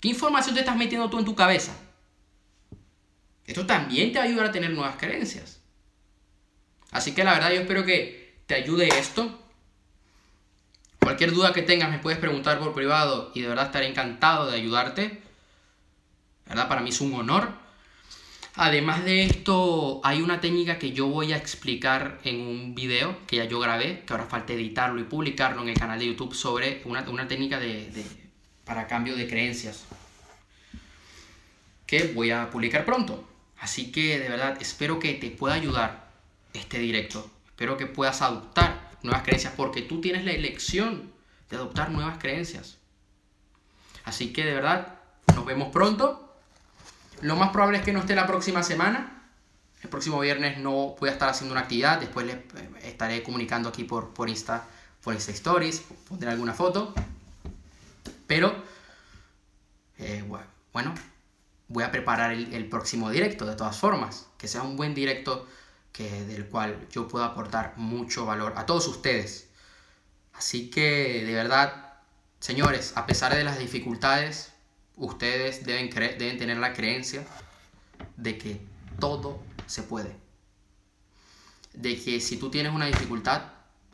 ¿Qué 0.00 0.08
información 0.08 0.54
te 0.54 0.60
estás 0.60 0.76
metiendo 0.76 1.08
tú 1.08 1.18
en 1.18 1.24
tu 1.24 1.34
cabeza? 1.34 1.76
Esto 3.46 3.66
también 3.66 4.12
te 4.12 4.18
ayuda 4.18 4.46
a 4.46 4.52
tener 4.52 4.70
nuevas 4.70 4.96
creencias. 4.96 5.60
Así 6.90 7.12
que 7.12 7.24
la 7.24 7.34
verdad 7.34 7.50
yo 7.50 7.60
espero 7.60 7.84
que 7.84 8.42
te 8.46 8.54
ayude 8.54 8.88
esto. 8.98 9.38
Cualquier 11.00 11.32
duda 11.32 11.52
que 11.52 11.62
tengas 11.62 11.90
me 11.90 11.98
puedes 11.98 12.18
preguntar 12.18 12.58
por 12.58 12.74
privado 12.74 13.32
y 13.34 13.42
de 13.42 13.48
verdad 13.48 13.66
estaré 13.66 13.88
encantado 13.88 14.50
de 14.50 14.56
ayudarte. 14.56 15.21
¿Verdad? 16.46 16.68
Para 16.68 16.80
mí 16.80 16.90
es 16.90 17.00
un 17.00 17.14
honor. 17.14 17.50
Además 18.54 19.04
de 19.04 19.24
esto, 19.24 20.00
hay 20.04 20.20
una 20.20 20.40
técnica 20.40 20.78
que 20.78 20.92
yo 20.92 21.06
voy 21.06 21.32
a 21.32 21.36
explicar 21.36 22.20
en 22.24 22.40
un 22.40 22.74
video 22.74 23.16
que 23.26 23.36
ya 23.36 23.44
yo 23.46 23.58
grabé, 23.60 24.04
que 24.04 24.12
ahora 24.12 24.26
falta 24.26 24.52
editarlo 24.52 25.00
y 25.00 25.04
publicarlo 25.04 25.62
en 25.62 25.70
el 25.70 25.78
canal 25.78 25.98
de 25.98 26.06
YouTube 26.06 26.34
sobre 26.34 26.82
una, 26.84 27.28
técnica 27.28 27.58
de 27.58 28.04
para 28.64 28.86
cambio 28.86 29.16
de 29.16 29.26
creencias 29.26 29.84
que 31.92 32.04
voy 32.14 32.30
a 32.30 32.48
publicar 32.50 32.86
pronto. 32.86 33.22
Así 33.58 33.92
que 33.92 34.18
de 34.18 34.28
verdad 34.30 34.56
espero 34.62 34.98
que 34.98 35.12
te 35.12 35.30
pueda 35.30 35.52
ayudar 35.52 36.10
este 36.54 36.78
directo. 36.78 37.30
Espero 37.48 37.76
que 37.76 37.84
puedas 37.84 38.22
adoptar 38.22 38.92
nuevas 39.02 39.22
creencias 39.22 39.52
porque 39.54 39.82
tú 39.82 40.00
tienes 40.00 40.24
la 40.24 40.32
elección 40.32 41.12
de 41.50 41.56
adoptar 41.56 41.90
nuevas 41.90 42.16
creencias. 42.16 42.78
Así 44.04 44.32
que 44.32 44.44
de 44.46 44.54
verdad 44.54 45.00
nos 45.34 45.44
vemos 45.44 45.68
pronto. 45.68 46.31
Lo 47.22 47.36
más 47.36 47.50
probable 47.50 47.78
es 47.78 47.84
que 47.84 47.92
no 47.92 48.00
esté 48.00 48.16
la 48.16 48.26
próxima 48.26 48.64
semana. 48.64 49.22
El 49.80 49.88
próximo 49.88 50.18
viernes 50.18 50.58
no 50.58 50.96
voy 50.98 51.08
a 51.08 51.12
estar 51.12 51.28
haciendo 51.28 51.52
una 51.52 51.62
actividad. 51.62 52.00
Después 52.00 52.26
les 52.26 52.38
estaré 52.84 53.22
comunicando 53.22 53.68
aquí 53.68 53.84
por, 53.84 54.12
por 54.12 54.28
Insta, 54.28 54.64
por 55.02 55.14
Insta 55.14 55.30
Stories, 55.30 55.84
pondré 56.08 56.30
alguna 56.30 56.52
foto. 56.52 56.92
Pero, 58.26 58.52
eh, 59.98 60.24
bueno, 60.72 60.94
voy 61.68 61.84
a 61.84 61.92
preparar 61.92 62.32
el, 62.32 62.68
próximo 62.68 63.08
directo 63.08 63.46
de 63.46 63.54
todas 63.54 63.78
formas. 63.78 64.26
Que 64.36 64.48
sea 64.48 64.62
un 64.62 64.76
buen 64.76 64.92
directo 64.92 65.46
que, 65.92 66.24
del 66.24 66.46
cual 66.46 66.88
yo 66.90 67.06
pueda 67.06 67.26
aportar 67.26 67.74
mucho 67.76 68.26
valor 68.26 68.54
a 68.56 68.66
todos 68.66 68.88
ustedes. 68.88 69.48
Así 70.34 70.70
que, 70.70 71.24
de 71.24 71.34
verdad, 71.34 71.94
señores, 72.40 72.94
a 72.96 73.06
pesar 73.06 73.32
de 73.32 73.44
las 73.44 73.60
dificultades, 73.60 74.51
ustedes 74.96 75.64
deben, 75.64 75.90
deben 75.90 76.38
tener 76.38 76.58
la 76.58 76.72
creencia 76.72 77.24
de 78.16 78.38
que 78.38 78.60
todo 78.98 79.40
se 79.66 79.82
puede. 79.82 80.16
De 81.72 82.00
que 82.00 82.20
si 82.20 82.36
tú 82.36 82.50
tienes 82.50 82.72
una 82.72 82.86
dificultad, 82.86 83.42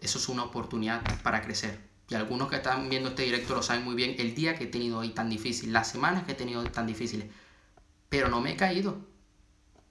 eso 0.00 0.18
es 0.18 0.28
una 0.28 0.44
oportunidad 0.44 1.02
para 1.22 1.42
crecer 1.42 1.88
y 2.08 2.14
algunos 2.14 2.48
que 2.48 2.56
están 2.56 2.88
viendo 2.88 3.10
este 3.10 3.22
directo 3.22 3.54
lo 3.54 3.62
saben 3.62 3.84
muy 3.84 3.94
bien, 3.94 4.16
el 4.18 4.34
día 4.34 4.54
que 4.54 4.64
he 4.64 4.68
tenido 4.68 4.98
hoy 4.98 5.10
tan 5.10 5.28
difícil, 5.28 5.72
las 5.72 5.90
semanas 5.90 6.24
que 6.24 6.32
he 6.32 6.34
tenido 6.34 6.64
tan 6.64 6.86
difíciles, 6.86 7.30
pero 8.08 8.28
no 8.28 8.40
me 8.40 8.52
he 8.52 8.56
caído. 8.56 8.96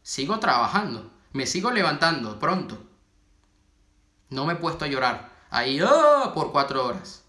Sigo 0.01 0.39
trabajando, 0.39 1.11
me 1.33 1.45
sigo 1.45 1.69
levantando 1.69 2.39
pronto. 2.39 2.83
No 4.29 4.45
me 4.45 4.53
he 4.53 4.55
puesto 4.55 4.85
a 4.85 4.87
llorar 4.87 5.31
ahí 5.51 5.79
¡oh! 5.81 6.31
por 6.33 6.51
cuatro 6.51 6.85
horas. 6.85 7.23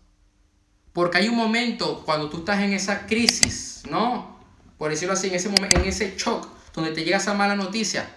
Porque 0.98 1.18
hay 1.18 1.28
un 1.28 1.36
momento 1.36 2.02
cuando 2.04 2.28
tú 2.28 2.38
estás 2.38 2.58
en 2.58 2.72
esa 2.72 3.06
crisis, 3.06 3.84
¿no? 3.88 4.36
Por 4.78 4.90
decirlo 4.90 5.14
así, 5.14 5.28
en 5.28 5.36
ese, 5.36 5.48
momento, 5.48 5.78
en 5.78 5.86
ese 5.86 6.16
shock, 6.18 6.48
donde 6.74 6.90
te 6.90 7.04
llega 7.04 7.18
esa 7.18 7.34
mala 7.34 7.54
noticia, 7.54 8.10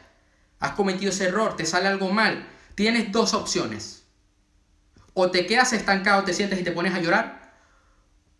has 0.60 0.72
cometido 0.72 1.12
ese 1.12 1.26
error, 1.26 1.56
te 1.56 1.68
sale 1.68 1.88
algo 1.88 2.12
mal, 2.12 2.50
tienes 2.74 3.12
dos 3.12 3.36
opciones. 3.36 4.02
O 5.14 5.30
te 5.30 5.46
quedas 5.46 5.74
estancado, 5.74 6.24
te 6.24 6.34
sientes 6.34 6.60
y 6.60 6.64
te 6.64 6.72
pones 6.72 6.96
a 6.96 7.00
llorar, 7.00 7.54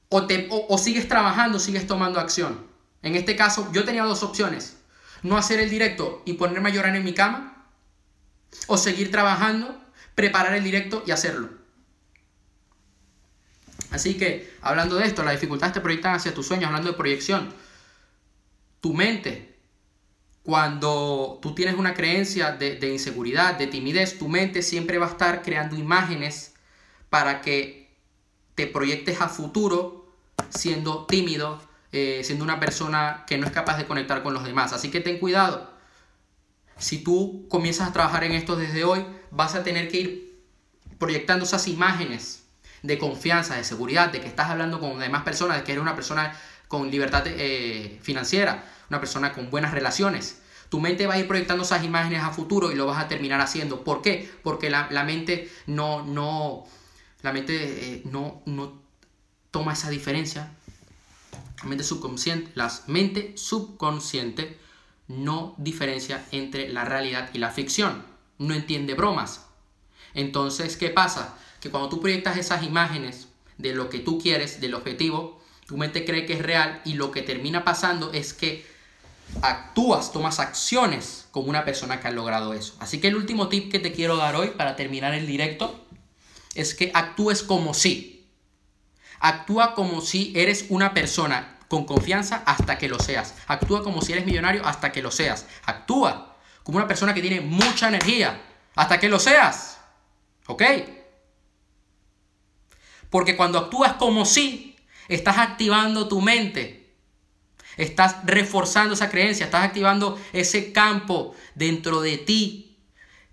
o, 0.10 0.26
te, 0.26 0.48
o 0.50 0.76
sigues 0.80 1.08
trabajando, 1.08 1.60
sigues 1.60 1.86
tomando 1.86 2.20
acción. 2.20 2.66
En 3.04 3.14
este 3.14 3.36
caso, 3.36 3.70
yo 3.72 3.86
tenía 3.86 4.06
dos 4.06 4.24
opciones. 4.24 4.78
No 5.22 5.38
hacer 5.38 5.60
el 5.60 5.70
directo 5.70 6.24
y 6.26 6.34
ponerme 6.34 6.70
a 6.70 6.74
llorar 6.74 6.96
en 6.96 7.04
mi 7.04 7.14
cama, 7.14 7.68
o 8.66 8.76
seguir 8.76 9.12
trabajando, 9.12 9.80
preparar 10.16 10.56
el 10.56 10.64
directo 10.64 11.04
y 11.06 11.12
hacerlo. 11.12 11.61
Así 13.92 14.18
que, 14.18 14.54
hablando 14.62 14.96
de 14.96 15.06
esto, 15.06 15.22
las 15.22 15.34
dificultades 15.34 15.74
te 15.74 15.82
proyectan 15.82 16.16
hacia 16.16 16.34
tus 16.34 16.48
sueños, 16.48 16.68
hablando 16.68 16.90
de 16.90 16.98
proyección. 16.98 17.54
Tu 18.80 18.94
mente, 18.94 19.58
cuando 20.44 21.40
tú 21.42 21.54
tienes 21.54 21.76
una 21.76 21.94
creencia 21.94 22.54
de, 22.54 22.90
inseguridad, 22.90 23.58
de 23.58 23.68
timidez, 23.68 24.18
tu 24.18 24.30
mente 24.30 24.62
siempre 24.62 24.98
va 24.98 25.08
a 25.08 25.10
estar 25.10 25.42
creando 25.44 25.76
imágenes 25.76 26.54
para 27.10 27.42
que 27.42 27.94
te 28.56 28.66
proyectes 28.66 29.20
a 29.20 29.28
futuro 29.28 30.16
siendo 30.50 31.06
tímido, 31.06 31.62
eh, 31.92 32.22
siendo 32.24 32.46
una 32.46 32.60
persona 32.62 33.26
que 33.28 33.38
no 33.38 33.46
es 33.46 33.52
capaz 33.52 33.78
de 33.78 33.86
conectar 33.86 34.24
con 34.24 34.34
los 34.34 34.46
demás. 34.46 34.72
Así 34.72 34.90
que 34.90 35.02
ten 35.02 35.20
cuidado. 35.20 35.70
Si 36.78 37.04
tú 37.04 37.46
comienzas 37.50 37.90
a 37.90 37.94
trabajar 37.94 38.24
en 38.24 38.32
esto 38.32 38.56
desde 38.56 38.86
hoy, 38.86 39.06
vas 39.32 39.54
a 39.54 39.64
tener 39.64 39.90
que 39.90 39.98
ir 39.98 40.44
proyectando 40.98 41.44
esas 41.46 41.68
imágenes 41.68 42.41
de 42.82 42.98
confianza, 42.98 43.56
de 43.56 43.64
seguridad, 43.64 44.12
de 44.12 44.22
que 44.22 44.28
estás 44.28 44.50
hablando 44.50 44.80
con 44.80 45.00
demás 45.00 45.24
personas, 45.24 45.58
de 45.58 45.64
que 45.64 45.74
eres 45.74 45.82
una 45.82 45.96
persona 45.96 46.38
con 46.68 46.90
libertad 46.90 47.24
eh, 47.28 48.00
financiera, 48.02 48.64
una 48.90 49.00
persona 49.00 49.34
con 49.34 49.50
buenas 49.50 49.72
relaciones. 49.72 50.42
Tu 50.70 50.80
mente 50.80 51.06
va 51.06 51.16
a 51.16 51.20
ir 51.20 51.28
proyectando 51.28 51.64
esas 51.64 51.84
imágenes 51.84 52.24
a 52.24 52.30
futuro 52.32 52.72
y 52.72 52.76
lo 52.76 52.86
vas 52.86 53.04
a 53.04 53.08
terminar 53.08 53.42
haciendo. 53.42 53.84
¿Por 53.84 54.02
qué? 54.02 54.32
Porque 54.42 54.70
la, 54.70 54.88
mente 55.04 55.52
no, 55.68 56.06
no, 56.06 56.66
la 57.22 57.34
mente 57.34 57.56
eh, 57.96 58.02
no, 58.06 58.42
no 58.46 58.82
toma 59.52 59.74
esa 59.74 59.90
diferencia. 59.90 60.52
La 61.62 61.70
mente 61.70 61.84
subconsciente, 61.84 62.52
la 62.56 62.72
mente 62.88 63.34
subconsciente 63.36 64.58
no 65.10 65.56
diferencia 65.58 66.26
entre 66.32 66.70
la 66.70 66.86
realidad 66.86 67.30
y 67.34 67.40
la 67.40 67.52
ficción. 67.52 68.04
No 68.38 68.54
entiende 68.54 68.94
bromas. 68.94 69.46
Entonces, 70.14 70.78
¿qué 70.78 70.90
pasa? 70.90 71.36
Que 71.62 71.70
cuando 71.70 71.88
tú 71.88 72.02
proyectas 72.02 72.38
esas 72.38 72.64
imágenes 72.64 73.28
de 73.58 73.74
lo 73.74 73.90
que 73.90 74.00
tú 74.00 74.20
quieres, 74.20 74.60
del 74.60 74.74
objetivo, 74.74 75.42
tu 75.68 75.78
mente 75.78 76.04
cree 76.04 76.26
que 76.26 76.34
es 76.34 76.42
real 76.42 76.82
y 76.84 76.96
lo 76.96 77.12
que 77.12 77.22
termina 77.22 77.64
pasando 77.64 78.12
es 78.12 78.34
que 78.34 78.66
actúas, 79.42 80.12
tomas 80.12 80.40
acciones 80.40 81.28
como 81.32 81.50
una 81.50 81.64
persona 81.64 82.02
que 82.02 82.08
ha 82.08 82.12
logrado 82.12 82.54
eso. 82.54 82.76
Así 82.80 83.00
que 83.00 83.08
el 83.08 83.16
último 83.16 83.48
tip 83.48 83.72
que 83.72 83.80
te 83.80 83.94
quiero 83.94 84.18
dar 84.18 84.36
hoy 84.36 84.50
para 84.50 84.76
terminar 84.76 85.14
el 85.14 85.28
directo 85.28 85.86
es 86.56 86.74
que 86.74 86.92
actúes 86.94 87.44
como 87.44 87.74
si. 87.74 88.28
Actúa 89.20 89.76
como 89.76 90.02
si 90.02 90.34
eres 90.36 90.66
una 90.70 90.94
persona 90.94 91.60
con 91.68 91.86
confianza 91.86 92.44
hasta 92.46 92.78
que 92.78 92.90
lo 92.90 93.00
seas. 93.00 93.36
Actúa 93.48 93.84
como 93.84 94.02
si 94.02 94.12
eres 94.12 94.26
millonario 94.26 94.66
hasta 94.66 94.92
que 94.92 95.02
lo 95.02 95.12
seas. 95.12 95.46
Actúa 95.64 96.36
como 96.64 96.80
una 96.80 96.88
persona 96.88 97.14
que 97.14 97.22
tiene 97.22 97.40
mucha 97.40 97.88
energía 97.88 98.42
hasta 98.76 99.00
que 99.00 99.08
lo 99.08 99.20
seas. 99.20 99.78
¿Ok? 100.48 100.64
Porque 103.12 103.36
cuando 103.38 103.60
actúas 103.60 103.94
como 103.94 104.26
si, 104.26 104.76
estás 105.08 105.38
activando 105.38 106.08
tu 106.08 106.22
mente. 106.22 106.96
Estás 107.78 108.26
reforzando 108.26 108.96
esa 108.96 109.10
creencia, 109.10 109.46
estás 109.46 109.66
activando 109.66 110.20
ese 110.34 110.72
campo 110.72 111.36
dentro 111.54 112.02
de 112.02 112.18
ti 112.18 112.78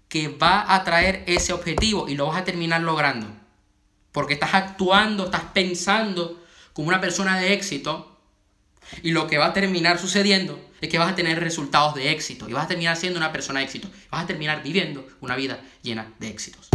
que 0.08 0.28
va 0.28 0.74
a 0.74 0.84
traer 0.84 1.22
ese 1.26 1.52
objetivo 1.52 2.08
y 2.08 2.14
lo 2.14 2.26
vas 2.26 2.38
a 2.38 2.44
terminar 2.44 2.82
logrando. 2.82 3.28
Porque 4.12 4.34
estás 4.34 4.54
actuando, 4.54 5.26
estás 5.26 5.44
pensando 5.52 6.42
como 6.72 6.88
una 6.88 7.00
persona 7.00 7.38
de 7.38 7.52
éxito 7.52 8.20
y 9.02 9.12
lo 9.12 9.26
que 9.26 9.38
va 9.38 9.46
a 9.46 9.52
terminar 9.52 9.98
sucediendo 9.98 10.60
es 10.80 10.88
que 10.88 10.98
vas 10.98 11.12
a 11.12 11.14
tener 11.14 11.38
resultados 11.40 11.94
de 11.94 12.10
éxito 12.10 12.48
y 12.48 12.52
vas 12.52 12.64
a 12.64 12.68
terminar 12.68 12.96
siendo 12.96 13.18
una 13.18 13.32
persona 13.32 13.60
de 13.60 13.66
éxito. 13.66 13.88
Vas 14.10 14.24
a 14.24 14.26
terminar 14.26 14.62
viviendo 14.62 15.06
una 15.20 15.36
vida 15.36 15.60
llena 15.82 16.12
de 16.18 16.30
éxitos. 16.30 16.68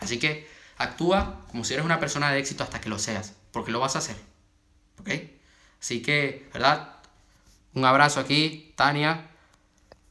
Así 0.00 0.18
que 0.18 0.57
Actúa 0.78 1.44
como 1.50 1.64
si 1.64 1.74
eres 1.74 1.84
una 1.84 1.98
persona 1.98 2.30
de 2.30 2.38
éxito 2.38 2.62
hasta 2.62 2.80
que 2.80 2.88
lo 2.88 2.98
seas, 2.98 3.34
porque 3.52 3.72
lo 3.72 3.80
vas 3.80 3.96
a 3.96 3.98
hacer. 3.98 4.16
¿Ok? 5.00 5.10
Así 5.80 6.02
que, 6.02 6.48
¿verdad? 6.52 6.94
Un 7.74 7.84
abrazo 7.84 8.20
aquí, 8.20 8.72
Tania, 8.76 9.28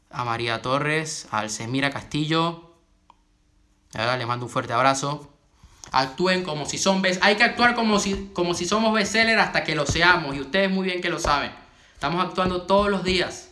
a 0.09 0.23
María 0.23 0.61
Torres, 0.61 1.27
a 1.31 1.39
Alcemira 1.39 1.89
Castillo. 1.89 2.75
¿verdad? 3.93 4.17
Les 4.17 4.27
mando 4.27 4.45
un 4.45 4.51
fuerte 4.51 4.73
abrazo. 4.73 5.33
Actúen 5.91 6.43
como 6.43 6.65
si 6.65 6.77
son 6.77 7.01
Hay 7.21 7.35
que 7.37 7.43
actuar 7.43 7.73
como 7.73 7.99
si, 7.99 8.29
como 8.33 8.53
si 8.53 8.65
somos 8.65 8.97
hasta 8.99 9.63
que 9.63 9.75
lo 9.75 9.85
seamos. 9.85 10.35
Y 10.35 10.41
ustedes 10.41 10.69
muy 10.69 10.85
bien 10.85 11.01
que 11.01 11.09
lo 11.09 11.19
saben. 11.19 11.51
Estamos 11.93 12.23
actuando 12.25 12.63
todos 12.63 12.89
los 12.89 13.03
días. 13.03 13.51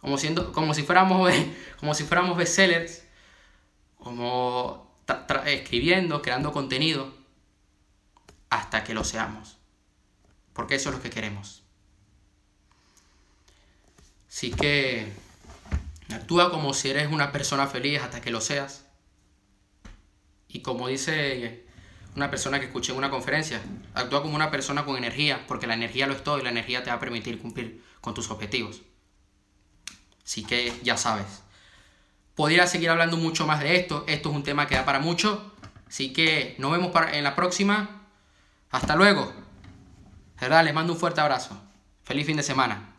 Como, 0.00 0.18
siendo, 0.18 0.52
como 0.52 0.72
si 0.74 0.82
fuéramos, 0.82 1.30
como 1.80 1.94
si 1.94 2.04
fuéramos 2.04 2.36
bestsellers. 2.36 3.04
Como 3.98 4.85
escribiendo, 5.46 6.22
creando 6.22 6.52
contenido, 6.52 7.14
hasta 8.50 8.84
que 8.84 8.94
lo 8.94 9.04
seamos. 9.04 9.58
Porque 10.52 10.76
eso 10.76 10.90
es 10.90 10.96
lo 10.96 11.02
que 11.02 11.10
queremos. 11.10 11.62
Así 14.28 14.50
que 14.50 15.12
actúa 16.10 16.50
como 16.50 16.74
si 16.74 16.90
eres 16.90 17.10
una 17.10 17.32
persona 17.32 17.66
feliz 17.66 18.00
hasta 18.02 18.20
que 18.20 18.30
lo 18.30 18.40
seas. 18.40 18.84
Y 20.48 20.60
como 20.60 20.88
dice 20.88 21.66
una 22.14 22.30
persona 22.30 22.58
que 22.58 22.66
escuché 22.66 22.92
en 22.92 22.98
una 22.98 23.10
conferencia, 23.10 23.60
actúa 23.94 24.22
como 24.22 24.34
una 24.34 24.50
persona 24.50 24.84
con 24.84 24.96
energía, 24.96 25.44
porque 25.46 25.66
la 25.66 25.74
energía 25.74 26.06
lo 26.06 26.14
es 26.14 26.24
todo 26.24 26.38
y 26.38 26.42
la 26.42 26.50
energía 26.50 26.82
te 26.82 26.90
va 26.90 26.96
a 26.96 27.00
permitir 27.00 27.38
cumplir 27.38 27.84
con 28.00 28.14
tus 28.14 28.30
objetivos. 28.30 28.82
Así 30.24 30.44
que 30.44 30.72
ya 30.82 30.96
sabes. 30.96 31.42
Podría 32.36 32.66
seguir 32.66 32.90
hablando 32.90 33.16
mucho 33.16 33.46
más 33.46 33.60
de 33.60 33.76
esto. 33.76 34.04
Esto 34.06 34.28
es 34.28 34.36
un 34.36 34.42
tema 34.44 34.66
que 34.66 34.76
da 34.76 34.84
para 34.84 35.00
mucho. 35.00 35.52
Así 35.88 36.12
que 36.12 36.54
nos 36.58 36.70
vemos 36.70 36.92
en 37.12 37.24
la 37.24 37.34
próxima. 37.34 38.02
Hasta 38.70 38.94
luego. 38.94 39.32
Les 40.40 40.74
mando 40.74 40.92
un 40.92 40.98
fuerte 40.98 41.22
abrazo. 41.22 41.58
Feliz 42.04 42.26
fin 42.26 42.36
de 42.36 42.42
semana. 42.42 42.92